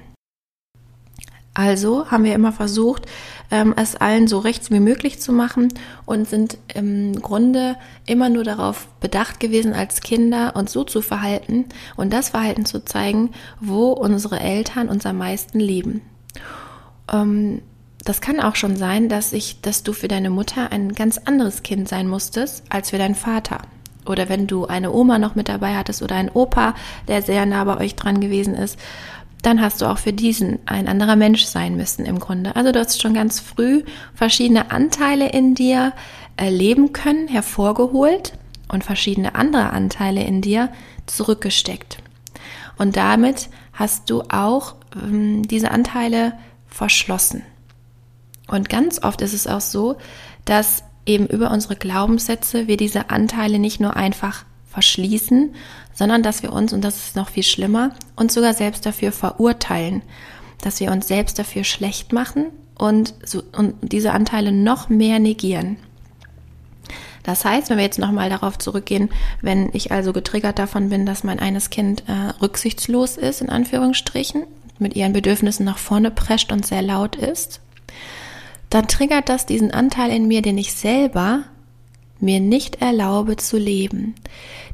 Also 1.53 2.11
haben 2.11 2.23
wir 2.23 2.35
immer 2.35 2.51
versucht, 2.51 3.05
ähm, 3.49 3.73
es 3.77 3.95
allen 3.95 4.27
so 4.27 4.39
rechts 4.39 4.69
wie 4.69 4.79
möglich 4.79 5.19
zu 5.19 5.31
machen 5.31 5.73
und 6.05 6.27
sind 6.27 6.57
im 6.73 7.19
Grunde 7.21 7.77
immer 8.05 8.29
nur 8.29 8.43
darauf 8.43 8.87
bedacht 8.99 9.39
gewesen, 9.39 9.73
als 9.73 10.01
Kinder 10.01 10.55
uns 10.55 10.71
so 10.71 10.83
zu 10.83 11.01
verhalten 11.01 11.65
und 11.95 12.13
das 12.13 12.29
Verhalten 12.29 12.65
zu 12.65 12.85
zeigen, 12.85 13.31
wo 13.59 13.91
unsere 13.91 14.39
Eltern 14.39 14.89
uns 14.89 15.05
am 15.05 15.17
meisten 15.17 15.59
lieben. 15.59 16.01
Ähm, 17.11 17.61
das 18.03 18.21
kann 18.21 18.39
auch 18.39 18.55
schon 18.55 18.77
sein, 18.77 19.09
dass 19.09 19.33
ich, 19.33 19.61
dass 19.61 19.83
du 19.83 19.93
für 19.93 20.07
deine 20.07 20.29
Mutter 20.29 20.71
ein 20.71 20.93
ganz 20.93 21.17
anderes 21.17 21.63
Kind 21.63 21.89
sein 21.89 22.07
musstest 22.07 22.63
als 22.69 22.91
für 22.91 22.97
deinen 22.97 23.15
Vater. 23.15 23.61
Oder 24.09 24.29
wenn 24.29 24.47
du 24.47 24.65
eine 24.65 24.91
Oma 24.91 25.19
noch 25.19 25.35
mit 25.35 25.49
dabei 25.49 25.75
hattest 25.75 26.01
oder 26.01 26.15
einen 26.15 26.29
Opa, 26.29 26.75
der 27.07 27.21
sehr 27.21 27.45
nah 27.45 27.63
bei 27.63 27.77
euch 27.77 27.95
dran 27.95 28.19
gewesen 28.19 28.55
ist, 28.55 28.77
dann 29.41 29.61
hast 29.61 29.81
du 29.81 29.85
auch 29.85 29.97
für 29.97 30.13
diesen 30.13 30.59
ein 30.65 30.87
anderer 30.87 31.15
Mensch 31.15 31.45
sein 31.45 31.77
müssen 31.77 32.05
im 32.05 32.19
Grunde. 32.19 32.55
Also 32.55 32.71
du 32.71 32.79
hast 32.79 33.01
schon 33.01 33.13
ganz 33.13 33.39
früh 33.39 33.83
verschiedene 34.13 34.71
Anteile 34.71 35.29
in 35.29 35.55
dir 35.55 35.93
erleben 36.35 36.91
können, 36.91 37.27
hervorgeholt 37.27 38.33
und 38.67 38.83
verschiedene 38.83 39.35
andere 39.35 39.71
Anteile 39.71 40.23
in 40.23 40.41
dir 40.41 40.69
zurückgesteckt. 41.05 41.97
Und 42.77 42.97
damit 42.97 43.49
hast 43.73 44.09
du 44.09 44.21
auch 44.23 44.75
ähm, 44.95 45.47
diese 45.47 45.71
Anteile 45.71 46.33
verschlossen. 46.67 47.43
Und 48.47 48.69
ganz 48.69 49.03
oft 49.03 49.21
ist 49.21 49.33
es 49.33 49.47
auch 49.47 49.61
so, 49.61 49.97
dass 50.45 50.83
eben 51.07 51.27
über 51.27 51.51
unsere 51.51 51.75
Glaubenssätze 51.75 52.67
wir 52.67 52.77
diese 52.77 53.09
Anteile 53.09 53.59
nicht 53.59 53.79
nur 53.79 53.95
einfach 53.95 54.45
verschließen, 54.69 55.55
sondern 55.93 56.21
dass 56.21 56.43
wir 56.43 56.53
uns, 56.53 56.73
und 56.73 56.83
das 56.83 56.97
ist 56.97 57.15
noch 57.15 57.29
viel 57.29 57.43
schlimmer, 57.43 57.91
uns 58.15 58.33
sogar 58.33 58.53
selbst 58.53 58.85
dafür 58.85 59.11
verurteilen, 59.11 60.03
dass 60.61 60.79
wir 60.79 60.91
uns 60.91 61.07
selbst 61.07 61.39
dafür 61.39 61.63
schlecht 61.63 62.13
machen 62.13 62.47
und, 62.75 63.13
so, 63.25 63.41
und 63.55 63.75
diese 63.81 64.11
Anteile 64.11 64.51
noch 64.51 64.89
mehr 64.89 65.19
negieren. 65.19 65.77
Das 67.23 67.43
heißt, 67.43 67.69
wenn 67.69 67.77
wir 67.77 67.83
jetzt 67.83 67.99
nochmal 67.99 68.29
darauf 68.29 68.57
zurückgehen, 68.57 69.09
wenn 69.41 69.69
ich 69.73 69.91
also 69.91 70.13
getriggert 70.13 70.59
davon 70.59 70.89
bin, 70.89 71.05
dass 71.05 71.25
mein 71.25 71.39
eines 71.39 71.69
Kind 71.69 72.03
äh, 72.07 72.29
rücksichtslos 72.41 73.17
ist, 73.17 73.41
in 73.41 73.49
Anführungsstrichen, 73.49 74.43
mit 74.79 74.95
ihren 74.95 75.11
Bedürfnissen 75.11 75.65
nach 75.65 75.77
vorne 75.77 76.11
prescht 76.11 76.51
und 76.51 76.65
sehr 76.65 76.81
laut 76.81 77.15
ist, 77.15 77.59
dann 78.69 78.87
triggert 78.87 79.29
das 79.29 79.45
diesen 79.45 79.71
Anteil 79.71 80.11
in 80.11 80.27
mir, 80.27 80.41
den 80.41 80.57
ich 80.57 80.73
selber 80.73 81.43
mir 82.19 82.39
nicht 82.39 82.81
erlaube 82.81 83.37
zu 83.37 83.57
leben, 83.57 84.15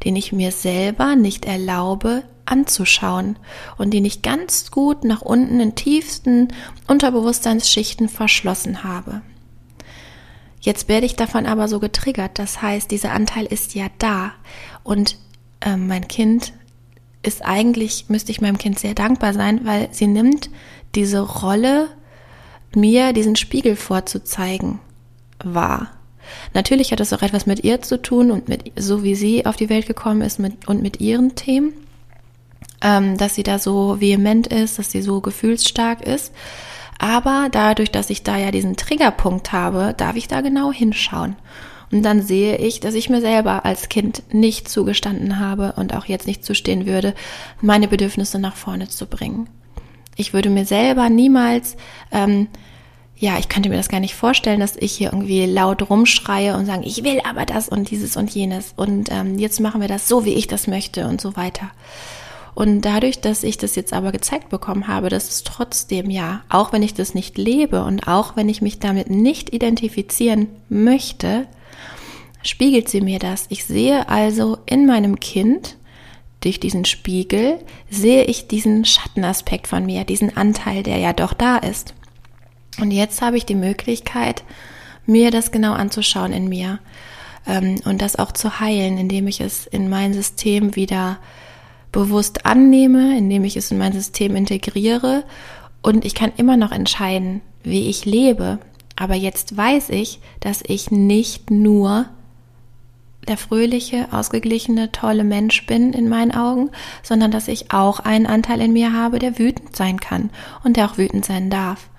den 0.04 0.16
ich 0.16 0.32
mir 0.32 0.52
selber 0.52 1.16
nicht 1.16 1.46
erlaube 1.46 2.24
anzuschauen 2.46 3.38
und 3.78 3.94
den 3.94 4.06
ich 4.06 4.22
ganz 4.22 4.72
gut 4.72 5.04
nach 5.04 5.22
unten 5.22 5.60
in 5.60 5.76
tiefsten 5.76 6.50
Unterbewusstseinsschichten 6.88 8.10
verschlossen 8.10 8.84
habe. 8.84 9.22
Jetzt 10.60 10.88
werde 10.88 11.06
ich 11.06 11.16
davon 11.16 11.46
aber 11.46 11.68
so 11.68 11.80
getriggert, 11.80 12.40
das 12.40 12.62
heißt, 12.62 12.90
dieser 12.90 13.12
Anteil 13.12 13.46
ist 13.46 13.76
ja 13.76 13.88
da 13.98 14.32
und 14.84 15.18
äh, 15.60 15.76
mein 15.76 16.08
Kind 16.08 16.54
ist 17.22 17.44
eigentlich, 17.44 18.06
müsste 18.10 18.32
ich 18.32 18.42
meinem 18.42 18.58
Kind 18.58 18.80
sehr 18.80 18.94
dankbar 18.94 19.34
sein, 19.34 19.66
weil 19.66 19.90
sie 19.92 20.08
nimmt 20.08 20.50
diese 20.96 21.20
Rolle 21.20 21.90
mir 22.76 23.14
diesen 23.14 23.36
Spiegel 23.36 23.76
vorzuzeigen 23.76 24.80
war. 25.44 25.92
Natürlich 26.54 26.92
hat 26.92 27.00
das 27.00 27.14
auch 27.14 27.22
etwas 27.22 27.46
mit 27.46 27.64
ihr 27.64 27.82
zu 27.82 28.02
tun 28.02 28.32
und 28.32 28.48
mit 28.48 28.72
so 28.78 29.04
wie 29.04 29.16
sie 29.16 29.46
auf 29.46 29.56
die 29.56 29.70
Welt 29.70 29.88
gekommen 29.88 30.22
ist 30.22 30.40
mit, 30.40 30.68
und 30.68 30.82
mit 30.82 31.02
ihren 31.02 31.36
Themen, 31.36 31.74
ähm, 32.82 33.18
dass 33.18 33.36
sie 33.36 33.44
da 33.44 33.60
so 33.60 34.00
vehement 34.00 34.48
ist, 34.48 34.80
dass 34.80 34.92
sie 34.92 35.02
so 35.02 35.22
gefühlsstark 35.22 36.02
ist. 36.02 36.34
Aber 37.00 37.50
dadurch, 37.52 37.92
dass 37.92 38.10
ich 38.10 38.24
da 38.24 38.38
ja 38.38 38.52
diesen 38.52 38.78
Triggerpunkt 38.78 39.52
habe, 39.52 39.94
darf 39.98 40.16
ich 40.16 40.28
da 40.28 40.42
genau 40.42 40.72
hinschauen. 40.72 41.36
Und 41.92 42.02
dann 42.04 42.22
sehe 42.22 42.58
ich, 42.58 42.80
dass 42.80 42.96
ich 42.96 43.10
mir 43.10 43.22
selber 43.22 43.66
als 43.66 43.90
Kind 43.90 44.24
nicht 44.34 44.68
zugestanden 44.68 45.40
habe 45.40 45.74
und 45.76 45.96
auch 45.96 46.06
jetzt 46.06 46.26
nicht 46.28 46.44
zustehen 46.44 46.86
würde, 46.86 47.14
meine 47.62 47.88
Bedürfnisse 47.88 48.40
nach 48.40 48.56
vorne 48.56 48.88
zu 48.88 49.06
bringen. 49.06 49.48
Ich 50.16 50.34
würde 50.34 50.50
mir 50.50 50.66
selber 50.66 51.10
niemals, 51.10 51.76
ähm, 52.12 52.48
ja, 53.24 53.40
ich 53.40 53.48
könnte 53.48 53.70
mir 53.70 53.78
das 53.78 53.88
gar 53.88 54.02
nicht 54.02 54.16
vorstellen, 54.16 54.60
dass 54.60 54.76
ich 54.76 54.92
hier 54.92 55.14
irgendwie 55.14 55.46
laut 55.46 55.90
rumschreie 55.90 56.58
und 56.58 56.66
sage, 56.66 56.84
ich 56.84 57.06
will 57.06 57.22
aber 57.24 57.46
das 57.46 57.70
und 57.70 57.90
dieses 57.90 58.18
und 58.18 58.30
jenes 58.30 58.74
und 58.76 59.10
ähm, 59.14 59.40
jetzt 59.40 59.62
machen 59.62 59.80
wir 59.80 59.88
das 59.88 60.10
so, 60.10 60.26
wie 60.26 60.34
ich 60.34 60.48
das 60.48 60.68
möchte 60.68 61.08
und 61.08 61.22
so 61.22 61.38
weiter. 61.38 61.72
Und 62.54 62.82
dadurch, 62.82 63.22
dass 63.22 63.46
ich 63.46 63.58
das 63.58 63.78
jetzt 63.78 63.94
aber 63.94 64.12
gezeigt 64.12 64.50
bekommen 64.50 64.90
habe, 64.90 65.08
dass 65.08 65.30
es 65.30 65.44
trotzdem 65.46 66.10
ja, 66.10 66.42
auch 66.50 66.74
wenn 66.74 66.84
ich 66.84 66.96
das 66.96 67.14
nicht 67.14 67.38
lebe 67.38 67.86
und 67.86 68.10
auch 68.10 68.36
wenn 68.36 68.50
ich 68.50 68.62
mich 68.62 68.80
damit 68.80 69.10
nicht 69.10 69.54
identifizieren 69.54 70.50
möchte, 70.68 71.48
spiegelt 72.44 72.90
sie 72.90 73.00
mir 73.00 73.20
das. 73.20 73.46
Ich 73.48 73.64
sehe 73.64 74.10
also 74.10 74.58
in 74.66 74.86
meinem 74.86 75.22
Kind, 75.22 75.78
durch 76.42 76.60
diesen 76.60 76.84
Spiegel 76.84 77.60
sehe 77.90 78.26
ich 78.26 78.50
diesen 78.50 78.84
Schattenaspekt 78.84 79.70
von 79.70 79.86
mir, 79.86 80.04
diesen 80.04 80.36
Anteil, 80.36 80.84
der 80.84 80.98
ja 80.98 81.14
doch 81.14 81.32
da 81.32 81.56
ist. 81.56 81.94
Und 82.80 82.92
jetzt 82.92 83.22
habe 83.22 83.38
ich 83.38 83.46
die 83.46 83.56
Möglichkeit, 83.56 84.44
mir 85.06 85.32
das 85.32 85.52
genau 85.52 85.74
anzuschauen 85.74 86.34
in 86.34 86.48
mir 86.48 86.80
ähm, 87.46 87.80
und 87.86 88.02
das 88.02 88.16
auch 88.16 88.32
zu 88.32 88.60
heilen, 88.60 88.98
indem 88.98 89.28
ich 89.28 89.42
es 89.42 89.68
in 89.68 89.90
mein 89.90 90.14
System 90.14 90.76
wieder 90.76 91.20
bewusst 91.92 92.46
annehme, 92.46 93.18
indem 93.18 93.44
ich 93.44 93.56
es 93.56 93.72
in 93.72 93.78
mein 93.78 93.94
System 93.94 94.36
integriere 94.36 95.24
und 95.82 96.06
ich 96.06 96.16
kann 96.16 96.32
immer 96.38 96.58
noch 96.58 96.72
entscheiden, 96.72 97.42
wie 97.64 97.90
ich 97.90 98.06
lebe. 98.06 98.60
Aber 98.96 99.16
jetzt 99.16 99.56
weiß 99.56 99.90
ich, 99.90 100.20
dass 100.40 100.64
ich 100.66 100.92
nicht 100.92 101.52
nur 101.52 102.06
der 103.28 103.38
fröhliche, 103.38 104.08
ausgeglichene, 104.12 104.92
tolle 104.92 105.24
Mensch 105.24 105.66
bin 105.66 105.94
in 105.94 106.10
meinen 106.10 106.32
Augen, 106.32 106.70
sondern 107.02 107.32
dass 107.32 107.48
ich 107.48 107.72
auch 107.72 108.00
einen 108.00 108.28
Anteil 108.28 108.62
in 108.62 108.74
mir 108.74 108.94
habe, 108.94 109.20
der 109.20 109.40
wütend 109.40 109.76
sein 109.76 110.00
kann 110.00 110.30
und 110.64 110.78
der 110.78 110.86
auch 110.86 110.98
wütend 110.98 111.26
sein 111.26 111.50
darf. 111.50 111.90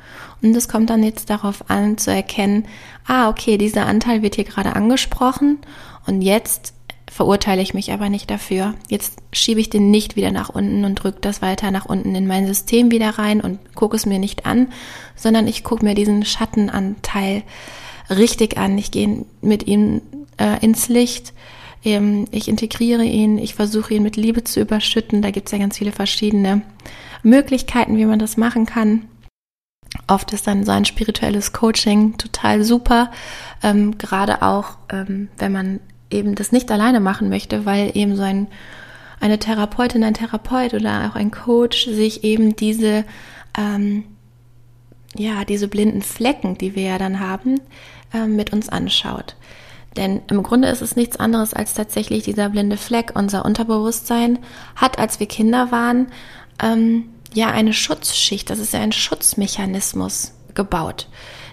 Und 0.43 0.55
es 0.55 0.69
kommt 0.69 0.91
dann 0.91 1.03
jetzt 1.03 1.31
darauf 1.31 1.71
an 1.71 1.97
zu 1.97 2.11
erkennen, 2.13 2.67
ah, 3.07 3.29
okay, 3.29 3.57
dieser 3.57 3.87
Anteil 3.87 4.23
wird 4.23 4.35
hier 4.35 4.45
gerade 4.45 4.77
angesprochen 4.77 5.59
und 6.07 6.23
jetzt 6.23 6.75
verurteile 7.11 7.63
ich 7.63 7.75
mich 7.75 7.93
aber 7.93 8.09
nicht 8.09 8.29
dafür. 8.29 8.75
Jetzt 8.89 9.19
schiebe 9.33 9.61
ich 9.61 9.71
den 9.71 9.91
nicht 9.91 10.17
wieder 10.17 10.33
nach 10.33 10.49
unten 10.49 10.85
und 10.85 10.97
drücke 10.97 11.21
das 11.21 11.43
weiter 11.43 11.71
nach 11.71 11.87
unten 11.87 12.15
in 12.15 12.27
mein 12.27 12.47
System 12.47 12.91
wieder 12.91 13.11
rein 13.11 13.41
und 13.41 13.59
gucke 13.75 13.97
es 13.97 14.05
mir 14.05 14.19
nicht 14.19 14.47
an, 14.47 14.73
sondern 15.15 15.47
ich 15.47 15.63
gucke 15.63 15.85
mir 15.85 15.95
diesen 15.95 16.25
Schattenanteil 16.25 17.45
richtig 18.11 18.59
an. 18.59 18.77
Ich 18.79 18.91
gehe 18.91 19.25
mit 19.41 19.67
ihm 19.67 20.03
äh, 20.39 20.63
ins 20.65 20.89
Licht. 20.89 21.33
Ähm, 21.85 22.27
ich 22.31 22.49
integriere 22.49 23.05
ihn, 23.05 23.39
ich 23.39 23.55
versuche 23.55 23.95
ihn 23.95 24.03
mit 24.03 24.17
Liebe 24.17 24.45
zu 24.45 24.61
überschütten. 24.61 25.23
Da 25.23 25.31
gibt 25.31 25.49
es 25.49 25.53
ja 25.53 25.59
ganz 25.59 25.79
viele 25.79 25.93
verschiedene 25.93 26.63
Möglichkeiten, 27.23 27.97
wie 27.97 28.07
man 28.07 28.19
das 28.19 28.37
machen 28.37 28.67
kann. 28.67 29.07
Oft 30.07 30.33
ist 30.33 30.47
dann 30.47 30.65
so 30.65 30.73
ein 30.73 30.85
spirituelles 30.85 31.53
Coaching 31.53 32.19
total 32.19 32.65
super, 32.65 33.11
ähm, 33.63 33.97
gerade 33.97 34.43
auch, 34.43 34.77
ähm, 34.91 35.29
wenn 35.39 35.53
man 35.53 35.81
eben 36.11 36.35
das 36.35 36.53
nicht 36.53 36.71
alleine 36.71 37.01
machen 37.01 37.29
möchte, 37.29 37.65
weil 37.65 37.97
eben 37.97 38.17
so 38.17 38.23
ein, 38.23 38.49
eine 39.21 39.39
Therapeutin, 39.39 40.03
ein 40.05 40.15
Therapeut 40.15 40.75
oder 40.75 41.11
auch 41.11 41.17
ein 41.17 41.31
Coach 41.31 41.87
sich 41.87 42.25
eben 42.25 42.57
diese, 42.57 43.05
ähm, 43.57 44.05
ja, 45.17 45.45
diese 45.45 45.69
blinden 45.69 46.03
Flecken, 46.03 46.59
die 46.59 46.75
wir 46.75 46.83
ja 46.83 46.99
dann 46.99 47.21
haben, 47.21 47.61
ähm, 48.13 48.37
mit 48.37 48.53
uns 48.53 48.69
anschaut. 48.69 49.37
Denn 49.97 50.23
im 50.29 50.43
Grunde 50.43 50.69
ist 50.69 50.83
es 50.83 50.97
nichts 50.97 51.17
anderes 51.19 51.55
als 51.55 51.75
tatsächlich 51.75 52.25
dieser 52.25 52.49
blinde 52.49 52.77
Fleck. 52.77 53.13
Unser 53.15 53.45
Unterbewusstsein 53.45 54.41
hat, 54.75 54.99
als 54.99 55.21
wir 55.21 55.29
Kinder 55.29 55.71
waren, 55.71 56.09
ähm, 56.63 57.11
ja 57.33 57.49
eine 57.49 57.73
Schutzschicht, 57.73 58.51
das 58.51 58.59
ist 58.59 58.73
ja 58.73 58.81
ein 58.81 58.93
Schutzmechanismus 58.93 60.33
gebaut. 60.55 61.09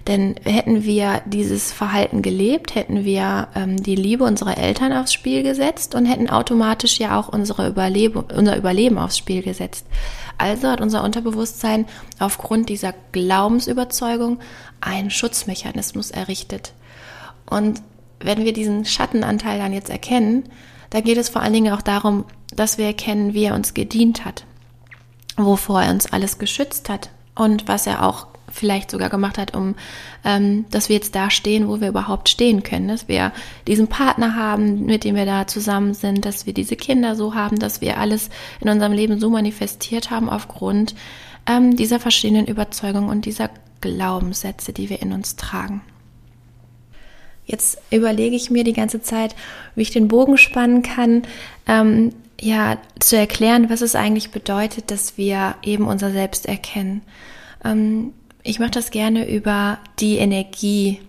Denn 0.07 0.35
hätten 0.43 0.83
wir 0.83 1.21
dieses 1.25 1.71
Verhalten 1.71 2.21
gelebt, 2.21 2.75
hätten 2.75 3.05
wir 3.05 3.49
ähm, 3.55 3.81
die 3.81 3.95
Liebe 3.95 4.23
unserer 4.23 4.57
Eltern 4.57 4.93
aufs 4.93 5.13
Spiel 5.13 5.43
gesetzt 5.43 5.93
und 5.93 6.05
hätten 6.05 6.29
automatisch 6.29 6.99
ja 6.99 7.19
auch 7.19 7.27
unsere 7.29 7.67
Überleben, 7.67 8.23
unser 8.35 8.57
Überleben 8.57 8.97
aufs 8.97 9.17
Spiel 9.17 9.43
gesetzt. 9.43 9.85
Also 10.37 10.69
hat 10.69 10.81
unser 10.81 11.03
Unterbewusstsein 11.03 11.85
aufgrund 12.19 12.69
dieser 12.69 12.95
Glaubensüberzeugung 13.11 14.39
einen 14.79 15.11
Schutzmechanismus 15.11 16.09
errichtet. 16.09 16.73
Und 17.47 17.81
wenn 18.19 18.43
wir 18.43 18.53
diesen 18.53 18.85
Schattenanteil 18.85 19.59
dann 19.59 19.73
jetzt 19.73 19.89
erkennen, 19.89 20.45
dann 20.89 21.03
geht 21.03 21.17
es 21.17 21.29
vor 21.29 21.41
allen 21.41 21.53
Dingen 21.53 21.73
auch 21.73 21.81
darum, 21.81 22.25
dass 22.55 22.77
wir 22.77 22.85
erkennen, 22.85 23.33
wie 23.33 23.45
er 23.45 23.55
uns 23.55 23.73
gedient 23.73 24.25
hat, 24.25 24.45
wovor 25.37 25.83
er 25.83 25.91
uns 25.91 26.11
alles 26.11 26.39
geschützt 26.39 26.89
hat 26.89 27.09
und 27.35 27.67
was 27.67 27.87
er 27.87 28.03
auch 28.05 28.27
vielleicht 28.51 28.91
sogar 28.91 29.09
gemacht 29.09 29.37
hat, 29.37 29.55
um 29.55 29.75
ähm, 30.23 30.65
dass 30.69 30.89
wir 30.89 30.95
jetzt 30.95 31.15
da 31.15 31.29
stehen, 31.29 31.67
wo 31.67 31.81
wir 31.81 31.89
überhaupt 31.89 32.29
stehen 32.29 32.63
können, 32.63 32.87
dass 32.87 33.07
wir 33.07 33.31
diesen 33.67 33.87
Partner 33.87 34.35
haben, 34.35 34.85
mit 34.85 35.03
dem 35.03 35.15
wir 35.15 35.25
da 35.25 35.47
zusammen 35.47 35.93
sind, 35.93 36.25
dass 36.25 36.45
wir 36.45 36.53
diese 36.53 36.75
Kinder 36.75 37.15
so 37.15 37.33
haben, 37.35 37.59
dass 37.59 37.81
wir 37.81 37.97
alles 37.97 38.29
in 38.59 38.69
unserem 38.69 38.93
Leben 38.93 39.19
so 39.19 39.29
manifestiert 39.29 40.11
haben 40.11 40.29
aufgrund 40.29 40.95
ähm, 41.47 41.75
dieser 41.75 41.99
verschiedenen 41.99 42.47
Überzeugungen 42.47 43.09
und 43.09 43.25
dieser 43.25 43.49
Glaubenssätze, 43.81 44.73
die 44.73 44.89
wir 44.89 45.01
in 45.01 45.11
uns 45.13 45.35
tragen. 45.35 45.81
Jetzt 47.45 47.79
überlege 47.91 48.35
ich 48.35 48.49
mir 48.49 48.63
die 48.63 48.73
ganze 48.73 49.01
Zeit, 49.01 49.35
wie 49.75 49.81
ich 49.81 49.91
den 49.91 50.07
Bogen 50.07 50.37
spannen 50.37 50.83
kann, 50.83 51.23
ähm, 51.67 52.13
ja, 52.39 52.77
zu 52.99 53.17
erklären, 53.17 53.69
was 53.69 53.81
es 53.81 53.95
eigentlich 53.95 54.31
bedeutet, 54.31 54.89
dass 54.89 55.17
wir 55.17 55.55
eben 55.61 55.85
unser 55.85 56.11
Selbst 56.11 56.47
erkennen. 56.47 57.01
Ähm, 57.63 58.13
ich 58.43 58.59
mache 58.59 58.71
das 58.71 58.91
gerne 58.91 59.29
über 59.29 59.79
die 59.99 60.17
Energie. 60.17 60.99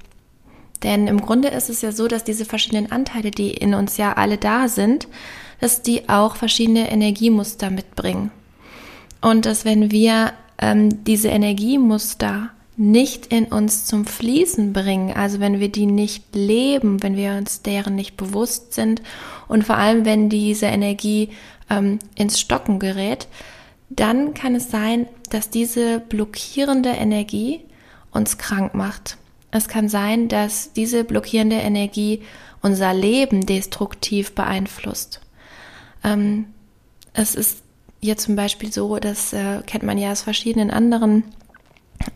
Denn 0.82 1.06
im 1.06 1.20
Grunde 1.20 1.48
ist 1.48 1.70
es 1.70 1.82
ja 1.82 1.92
so, 1.92 2.08
dass 2.08 2.24
diese 2.24 2.44
verschiedenen 2.44 2.90
Anteile, 2.90 3.30
die 3.30 3.52
in 3.52 3.74
uns 3.74 3.96
ja 3.96 4.14
alle 4.14 4.36
da 4.36 4.68
sind, 4.68 5.08
dass 5.60 5.82
die 5.82 6.08
auch 6.08 6.36
verschiedene 6.36 6.90
Energiemuster 6.90 7.70
mitbringen. 7.70 8.32
Und 9.20 9.46
dass 9.46 9.64
wenn 9.64 9.92
wir 9.92 10.32
ähm, 10.58 11.04
diese 11.04 11.28
Energiemuster 11.28 12.50
nicht 12.76 13.26
in 13.26 13.44
uns 13.44 13.84
zum 13.84 14.06
Fließen 14.06 14.72
bringen, 14.72 15.12
also 15.14 15.38
wenn 15.38 15.60
wir 15.60 15.68
die 15.68 15.86
nicht 15.86 16.34
leben, 16.34 17.02
wenn 17.02 17.16
wir 17.16 17.32
uns 17.32 17.62
deren 17.62 17.94
nicht 17.94 18.16
bewusst 18.16 18.74
sind 18.74 19.02
und 19.46 19.64
vor 19.64 19.76
allem 19.76 20.04
wenn 20.04 20.28
diese 20.28 20.66
Energie 20.66 21.28
ähm, 21.70 21.98
ins 22.16 22.40
Stocken 22.40 22.78
gerät, 22.80 23.28
dann 23.96 24.34
kann 24.34 24.54
es 24.54 24.70
sein, 24.70 25.06
dass 25.30 25.50
diese 25.50 26.00
blockierende 26.00 26.90
Energie 26.90 27.60
uns 28.10 28.38
krank 28.38 28.74
macht. 28.74 29.16
Es 29.50 29.68
kann 29.68 29.88
sein, 29.88 30.28
dass 30.28 30.72
diese 30.72 31.04
blockierende 31.04 31.56
Energie 31.56 32.22
unser 32.62 32.94
Leben 32.94 33.44
destruktiv 33.44 34.34
beeinflusst. 34.34 35.20
Ähm, 36.04 36.46
es 37.12 37.34
ist 37.34 37.62
hier 38.00 38.16
zum 38.16 38.36
Beispiel 38.36 38.72
so, 38.72 38.98
das 38.98 39.32
äh, 39.32 39.60
kennt 39.66 39.84
man 39.84 39.98
ja 39.98 40.12
aus 40.12 40.22
verschiedenen 40.22 40.70
anderen 40.70 41.24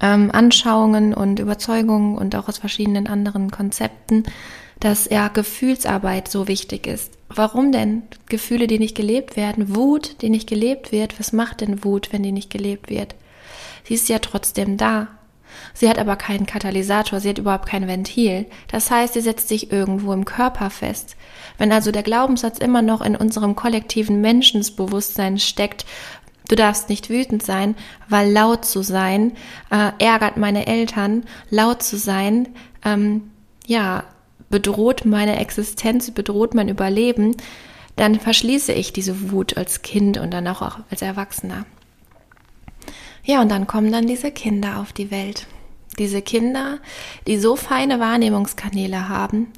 ähm, 0.01 0.31
Anschauungen 0.33 1.15
und 1.15 1.39
Überzeugungen 1.39 2.17
und 2.17 2.35
auch 2.35 2.49
aus 2.49 2.59
verschiedenen 2.59 3.07
anderen 3.07 3.51
Konzepten, 3.51 4.25
dass 4.81 5.09
ja 5.09 5.29
Gefühlsarbeit 5.29 6.29
so 6.29 6.49
wichtig 6.49 6.87
ist. 6.87 7.16
Warum 7.37 7.71
denn? 7.71 8.03
Gefühle, 8.31 8.67
die 8.67 8.79
nicht 8.79 8.97
gelebt 8.97 9.37
werden, 9.37 9.77
Wut, 9.77 10.23
die 10.23 10.31
nicht 10.31 10.49
gelebt 10.49 10.91
wird. 10.91 11.21
Was 11.21 11.33
macht 11.33 11.61
denn 11.61 11.85
Wut, 11.85 12.13
wenn 12.13 12.23
die 12.23 12.33
nicht 12.33 12.51
gelebt 12.51 12.89
wird? 12.89 13.15
Sie 13.85 13.95
ist 13.95 14.09
ja 14.09 14.19
trotzdem 14.19 14.79
da. 14.79 15.09
Sie 15.75 15.89
hat 15.89 15.99
aber 15.99 16.17
keinen 16.17 16.47
Katalysator, 16.47 17.21
sie 17.21 17.29
hat 17.29 17.39
überhaupt 17.39 17.69
kein 17.69 17.87
Ventil. 17.87 18.47
Das 18.69 18.91
heißt, 18.91 19.15
sie 19.15 19.21
setzt 19.21 19.49
sich 19.49 19.71
irgendwo 19.71 20.13
im 20.15 20.25
Körper 20.25 20.71
fest. 20.71 21.17
Wenn 21.59 21.73
also 21.73 21.93
der 21.93 22.03
Glaubenssatz 22.03 22.59
immer 22.59 22.81
noch 22.83 23.03
in 23.03 23.17
unserem 23.17 23.55
kollektiven 23.55 24.21
Menschensbewusstsein 24.23 25.39
steckt, 25.39 25.85
du 26.49 26.57
darfst 26.57 26.89
nicht 26.89 27.11
wütend 27.11 27.43
sein, 27.43 27.75
weil 28.09 28.33
laut 28.33 28.65
zu 28.65 28.83
sein 28.83 29.33
äh, 29.71 29.93
ärgert 30.03 30.39
meine 30.39 30.67
Eltern, 30.67 31.25
laut 31.51 31.83
zu 31.83 31.99
sein, 31.99 32.49
ähm, 32.85 33.31
ja, 33.67 34.05
bedroht 34.51 35.05
meine 35.05 35.39
Existenz, 35.39 36.11
bedroht 36.11 36.55
mein 36.55 36.69
Überleben, 36.69 37.37
dann 37.97 38.21
verschließe 38.21 38.73
ich 38.73 38.93
diese 38.93 39.31
Wut 39.31 39.57
als 39.57 39.83
Kind 39.83 40.19
und 40.19 40.31
dann 40.33 40.47
auch 40.47 40.79
als 40.91 41.03
Erwachsener. 41.03 41.67
Ja, 43.25 43.41
und 43.43 43.51
dann 43.51 43.67
kommen 43.67 43.91
dann 43.91 44.07
diese 44.07 44.31
Kinder 44.31 44.79
auf 44.81 44.93
die 44.93 45.11
Welt. 45.11 45.47
Diese 45.99 46.21
Kinder, 46.21 46.79
die 47.27 47.39
so 47.39 47.57
feine 47.57 47.99
Wahrnehmungskanäle 47.99 49.09
haben, 49.09 49.49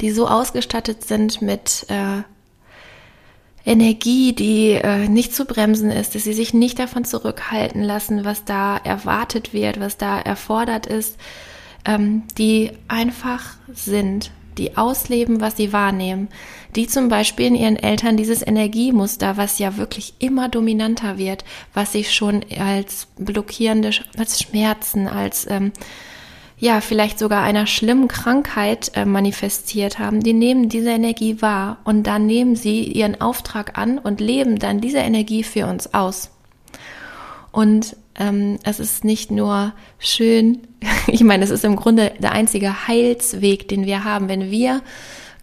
die 0.00 0.10
so 0.10 0.26
ausgestattet 0.26 1.04
sind 1.04 1.42
mit 1.42 1.86
äh, 1.88 2.22
Energie, 3.64 4.32
die 4.32 4.70
äh, 4.72 5.08
nicht 5.08 5.34
zu 5.34 5.44
bremsen 5.44 5.90
ist, 5.90 6.14
dass 6.14 6.24
sie 6.24 6.32
sich 6.32 6.52
nicht 6.52 6.78
davon 6.78 7.04
zurückhalten 7.04 7.82
lassen, 7.82 8.24
was 8.24 8.44
da 8.44 8.76
erwartet 8.78 9.52
wird, 9.52 9.78
was 9.78 9.98
da 9.98 10.18
erfordert 10.18 10.86
ist, 10.86 11.16
ähm, 11.84 12.22
die 12.38 12.72
einfach 12.88 13.42
sind, 13.72 14.30
die 14.58 14.76
ausleben, 14.76 15.40
was 15.40 15.56
sie 15.56 15.72
wahrnehmen, 15.72 16.28
die 16.76 16.86
zum 16.86 17.08
Beispiel 17.08 17.46
in 17.46 17.54
ihren 17.54 17.76
Eltern 17.76 18.16
dieses 18.16 18.46
Energiemuster, 18.46 19.36
was 19.36 19.58
ja 19.58 19.76
wirklich 19.76 20.14
immer 20.18 20.48
dominanter 20.48 21.18
wird, 21.18 21.44
was 21.74 21.92
sich 21.92 22.14
schon 22.14 22.44
als 22.58 23.08
blockierende, 23.18 23.90
als 24.16 24.40
Schmerzen, 24.40 25.08
als 25.08 25.46
ähm, 25.48 25.72
ja, 26.58 26.80
vielleicht 26.80 27.18
sogar 27.18 27.42
einer 27.42 27.66
schlimmen 27.66 28.06
Krankheit 28.06 28.92
äh, 28.94 29.04
manifestiert 29.04 29.98
haben, 29.98 30.22
die 30.22 30.32
nehmen 30.32 30.68
diese 30.68 30.90
Energie 30.90 31.42
wahr 31.42 31.78
und 31.82 32.06
dann 32.06 32.26
nehmen 32.26 32.54
sie 32.54 32.84
ihren 32.84 33.20
Auftrag 33.20 33.76
an 33.76 33.98
und 33.98 34.20
leben 34.20 34.60
dann 34.60 34.80
diese 34.80 34.98
Energie 34.98 35.42
für 35.42 35.66
uns 35.66 35.92
aus. 35.92 36.30
Und 37.50 37.96
ähm, 38.18 38.58
es 38.64 38.80
ist 38.80 39.04
nicht 39.04 39.30
nur 39.30 39.72
schön, 39.98 40.62
ich 41.06 41.22
meine, 41.24 41.44
es 41.44 41.50
ist 41.50 41.64
im 41.64 41.76
Grunde 41.76 42.12
der 42.18 42.32
einzige 42.32 42.86
Heilsweg, 42.86 43.68
den 43.68 43.86
wir 43.86 44.04
haben. 44.04 44.28
Wenn 44.28 44.50
wir 44.50 44.82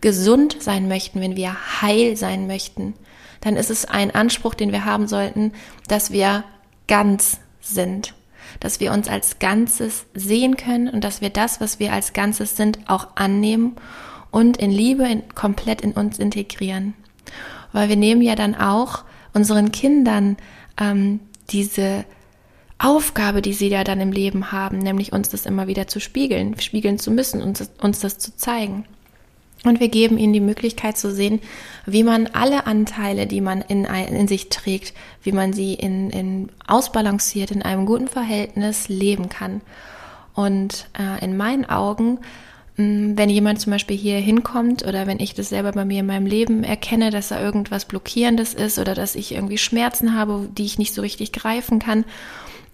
gesund 0.01 0.57
sein 0.59 0.87
möchten, 0.87 1.21
wenn 1.21 1.35
wir 1.35 1.81
heil 1.81 2.15
sein 2.15 2.47
möchten, 2.47 2.93
dann 3.41 3.55
ist 3.55 3.69
es 3.69 3.85
ein 3.85 4.11
Anspruch, 4.11 4.53
den 4.53 4.71
wir 4.71 4.85
haben 4.85 5.07
sollten, 5.07 5.53
dass 5.87 6.11
wir 6.11 6.43
ganz 6.87 7.39
sind, 7.61 8.13
dass 8.59 8.79
wir 8.79 8.91
uns 8.91 9.07
als 9.07 9.39
Ganzes 9.39 10.05
sehen 10.13 10.57
können 10.57 10.89
und 10.89 11.03
dass 11.03 11.21
wir 11.21 11.29
das, 11.29 11.61
was 11.61 11.79
wir 11.79 11.93
als 11.93 12.13
Ganzes 12.13 12.57
sind, 12.57 12.79
auch 12.87 13.07
annehmen 13.15 13.75
und 14.31 14.57
in 14.57 14.71
Liebe 14.71 15.07
in, 15.07 15.27
komplett 15.35 15.81
in 15.81 15.93
uns 15.93 16.19
integrieren. 16.19 16.93
Weil 17.71 17.89
wir 17.89 17.95
nehmen 17.95 18.21
ja 18.21 18.35
dann 18.35 18.55
auch 18.55 19.03
unseren 19.33 19.71
Kindern 19.71 20.37
ähm, 20.79 21.19
diese 21.51 22.05
Aufgabe, 22.79 23.41
die 23.41 23.53
sie 23.53 23.67
ja 23.67 23.83
dann 23.83 23.99
im 23.99 24.13
Leben 24.13 24.53
haben, 24.53 24.79
nämlich 24.79 25.11
uns 25.11 25.27
das 25.29 25.45
immer 25.45 25.67
wieder 25.67 25.87
zu 25.87 25.99
spiegeln, 25.99 26.57
spiegeln 26.59 26.97
zu 26.97 27.11
müssen, 27.11 27.43
uns, 27.43 27.69
uns 27.81 27.99
das 27.99 28.17
zu 28.17 28.35
zeigen. 28.35 28.85
Und 29.65 29.81
wir 29.81 29.89
geben 29.89 30.17
ihnen 30.17 30.31
die 30.31 30.39
Möglichkeit 30.39 30.97
zu 30.97 31.11
sehen, 31.11 31.41
wie 31.85 32.03
man 32.03 32.27
alle 32.27 32.65
Anteile, 32.65 33.27
die 33.27 33.41
man 33.41 33.61
in, 33.61 33.83
in 33.83 34.29
sich 34.29 34.47
trägt, 34.47 34.93
wie 35.21 35.33
man 35.33 35.51
sie 35.51 35.73
in, 35.73 36.09
in 36.11 36.49
ausbalanciert, 36.65 37.51
in 37.51 37.61
einem 37.61 37.85
guten 37.85 38.07
Verhältnis 38.07 38.87
leben 38.87 39.27
kann. 39.27 39.59
Und 40.33 40.87
äh, 40.97 41.21
in 41.21 41.35
meinen 41.35 41.65
Augen, 41.65 42.19
hm, 42.75 43.17
wenn 43.17 43.29
jemand 43.29 43.59
zum 43.59 43.71
Beispiel 43.71 43.97
hier 43.97 44.19
hinkommt 44.19 44.87
oder 44.87 45.05
wenn 45.05 45.19
ich 45.19 45.33
das 45.33 45.49
selber 45.49 45.73
bei 45.73 45.83
mir 45.83 45.99
in 45.99 46.05
meinem 46.05 46.27
Leben 46.27 46.63
erkenne, 46.63 47.11
dass 47.11 47.27
da 47.27 47.41
irgendwas 47.41 47.83
Blockierendes 47.83 48.53
ist 48.53 48.79
oder 48.79 48.95
dass 48.95 49.15
ich 49.15 49.33
irgendwie 49.33 49.57
Schmerzen 49.57 50.15
habe, 50.15 50.47
die 50.57 50.63
ich 50.63 50.77
nicht 50.77 50.93
so 50.93 51.01
richtig 51.01 51.33
greifen 51.33 51.79
kann 51.79 52.05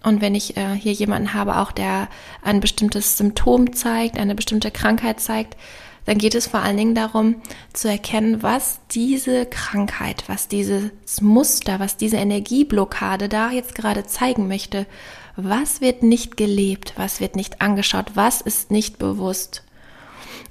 und 0.06 0.20
wenn 0.20 0.36
ich 0.36 0.56
äh, 0.56 0.74
hier 0.74 0.92
jemanden 0.92 1.34
habe, 1.34 1.56
auch 1.56 1.72
der 1.72 2.08
ein 2.40 2.60
bestimmtes 2.60 3.18
Symptom 3.18 3.72
zeigt, 3.72 4.18
eine 4.18 4.36
bestimmte 4.36 4.70
Krankheit 4.70 5.18
zeigt, 5.18 5.56
dann 6.04 6.18
geht 6.18 6.36
es 6.36 6.46
vor 6.46 6.60
allen 6.60 6.76
Dingen 6.76 6.94
darum 6.94 7.42
zu 7.72 7.88
erkennen, 7.88 8.40
was 8.40 8.78
diese 8.92 9.46
Krankheit, 9.46 10.22
was 10.28 10.46
dieses 10.46 10.92
Muster, 11.20 11.80
was 11.80 11.96
diese 11.96 12.18
Energieblockade 12.18 13.28
da 13.28 13.50
jetzt 13.50 13.74
gerade 13.74 14.06
zeigen 14.06 14.46
möchte, 14.46 14.86
was 15.34 15.80
wird 15.80 16.04
nicht 16.04 16.36
gelebt, 16.36 16.92
was 16.96 17.18
wird 17.20 17.34
nicht 17.34 17.60
angeschaut, 17.60 18.12
was 18.14 18.40
ist 18.40 18.70
nicht 18.70 19.00
bewusst. 19.00 19.64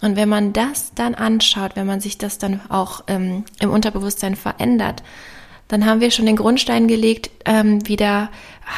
Und 0.02 0.18
wenn 0.18 0.28
man 0.28 0.52
das 0.52 0.92
dann 0.96 1.16
anschaut, 1.16 1.78
wenn 1.78 1.88
man 1.88 2.02
sich 2.02 2.18
das 2.18 2.38
dann 2.38 2.60
auch 2.68 3.06
ähm, 3.08 3.46
im 3.62 3.70
Unterbewusstsein 3.70 4.36
verändert, 4.36 5.02
dann 5.68 5.86
haben 5.86 6.00
wir 6.00 6.12
schon 6.12 6.26
den 6.26 6.36
Grundstein 6.36 6.88
gelegt, 6.88 7.32
ähm, 7.46 7.88
wieder 7.88 8.30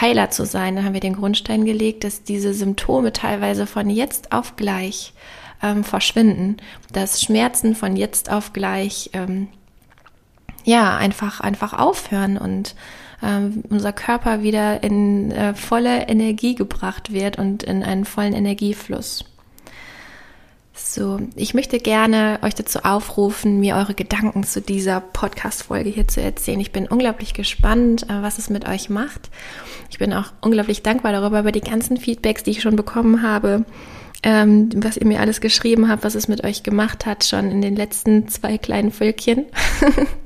Heiler 0.01 0.29
zu 0.29 0.45
sein. 0.45 0.75
Dann 0.75 0.85
haben 0.85 0.93
wir 0.93 1.01
den 1.01 1.15
Grundstein 1.15 1.65
gelegt, 1.65 2.03
dass 2.03 2.23
diese 2.23 2.53
Symptome 2.53 3.13
teilweise 3.13 3.67
von 3.67 3.89
jetzt 3.89 4.31
auf 4.31 4.55
gleich 4.55 5.13
ähm, 5.61 5.83
verschwinden, 5.83 6.57
dass 6.93 7.21
Schmerzen 7.21 7.75
von 7.75 7.95
jetzt 7.95 8.31
auf 8.31 8.53
gleich 8.53 9.09
ähm, 9.13 9.47
ja 10.63 10.97
einfach 10.97 11.39
einfach 11.39 11.73
aufhören 11.73 12.37
und 12.37 12.75
ähm, 13.23 13.63
unser 13.69 13.93
Körper 13.93 14.43
wieder 14.43 14.83
in 14.83 15.31
äh, 15.31 15.55
volle 15.55 16.07
Energie 16.07 16.55
gebracht 16.55 17.11
wird 17.11 17.37
und 17.37 17.63
in 17.63 17.83
einen 17.83 18.05
vollen 18.05 18.33
Energiefluss. 18.33 19.25
So, 20.77 21.19
ich 21.35 21.55
möchte 21.55 21.79
gerne 21.79 22.39
euch 22.43 22.53
dazu 22.53 22.79
aufrufen, 22.83 23.59
mir 23.59 23.75
eure 23.77 23.95
Gedanken 23.95 24.43
zu 24.43 24.61
dieser 24.61 25.01
Podcast-Folge 25.01 25.89
hier 25.89 26.07
zu 26.07 26.21
erzählen. 26.21 26.59
Ich 26.59 26.71
bin 26.71 26.87
unglaublich 26.87 27.33
gespannt, 27.33 28.03
äh, 28.03 28.21
was 28.21 28.37
es 28.37 28.51
mit 28.51 28.67
euch 28.67 28.89
macht. 28.89 29.31
Ich 29.89 29.97
bin 29.97 30.13
auch 30.13 30.31
unglaublich 30.39 30.83
dankbar 30.83 31.13
darüber, 31.13 31.39
über 31.39 31.51
die 31.51 31.61
ganzen 31.61 31.97
Feedbacks, 31.97 32.43
die 32.43 32.51
ich 32.51 32.61
schon 32.61 32.75
bekommen 32.75 33.23
habe, 33.23 33.65
ähm, 34.21 34.69
was 34.75 34.97
ihr 34.97 35.07
mir 35.07 35.19
alles 35.19 35.41
geschrieben 35.41 35.89
habt, 35.89 36.03
was 36.03 36.13
es 36.13 36.27
mit 36.27 36.43
euch 36.43 36.61
gemacht 36.61 37.07
hat, 37.07 37.23
schon 37.23 37.49
in 37.49 37.61
den 37.61 37.75
letzten 37.75 38.27
zwei 38.27 38.59
kleinen 38.59 38.91
Völkchen. 38.91 39.47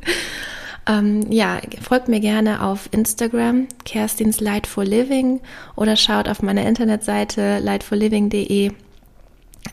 ähm, 0.88 1.32
ja, 1.32 1.60
folgt 1.82 2.10
mir 2.10 2.20
gerne 2.20 2.62
auf 2.62 2.90
Instagram, 2.92 3.70
Kerstins 3.86 4.42
Light 4.42 4.68
for 4.68 4.84
Living 4.84 5.40
oder 5.78 5.96
schaut 5.96 6.28
auf 6.28 6.42
meiner 6.42 6.66
Internetseite 6.68 7.60
lightforliving.de 7.60 8.74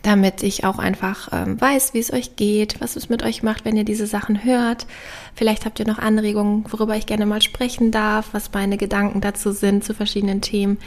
damit 0.02 0.42
ich 0.42 0.64
auch 0.64 0.78
einfach 0.78 1.28
ähm, 1.32 1.60
weiß, 1.60 1.94
wie 1.94 1.98
es 1.98 2.12
euch 2.12 2.36
geht, 2.36 2.80
was 2.80 2.96
es 2.96 3.08
mit 3.08 3.22
euch 3.22 3.42
macht, 3.42 3.64
wenn 3.64 3.76
ihr 3.76 3.84
diese 3.84 4.06
Sachen 4.06 4.44
hört. 4.44 4.86
Vielleicht 5.34 5.64
habt 5.64 5.80
ihr 5.80 5.86
noch 5.86 5.98
Anregungen, 5.98 6.64
worüber 6.70 6.96
ich 6.96 7.06
gerne 7.06 7.26
mal 7.26 7.42
sprechen 7.42 7.90
darf, 7.90 8.28
was 8.32 8.52
meine 8.52 8.76
Gedanken 8.76 9.20
dazu 9.20 9.52
sind 9.52 9.84
zu 9.84 9.94
verschiedenen 9.94 10.40
Themen. 10.40 10.78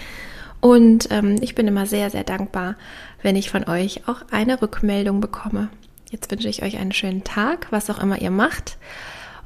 Und 0.59 1.07
ähm, 1.11 1.37
ich 1.41 1.55
bin 1.55 1.67
immer 1.67 1.87
sehr, 1.87 2.09
sehr 2.11 2.23
dankbar, 2.23 2.75
wenn 3.23 3.35
ich 3.35 3.49
von 3.49 3.67
euch 3.67 4.07
auch 4.07 4.21
eine 4.31 4.61
Rückmeldung 4.61 5.19
bekomme. 5.19 5.69
Jetzt 6.11 6.29
wünsche 6.29 6.49
ich 6.49 6.61
euch 6.61 6.77
einen 6.77 6.91
schönen 6.91 7.23
Tag, 7.23 7.67
was 7.71 7.89
auch 7.89 7.99
immer 7.99 8.21
ihr 8.21 8.31
macht. 8.31 8.77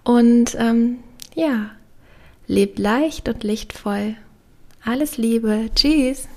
Und 0.04 0.56
ähm, 0.60 0.98
ja, 1.34 1.70
lebt 2.48 2.80
leicht 2.80 3.30
und 3.30 3.44
lichtvoll. 3.44 4.16
Alles 4.84 5.18
Liebe. 5.18 5.70
Tschüss. 5.74 6.28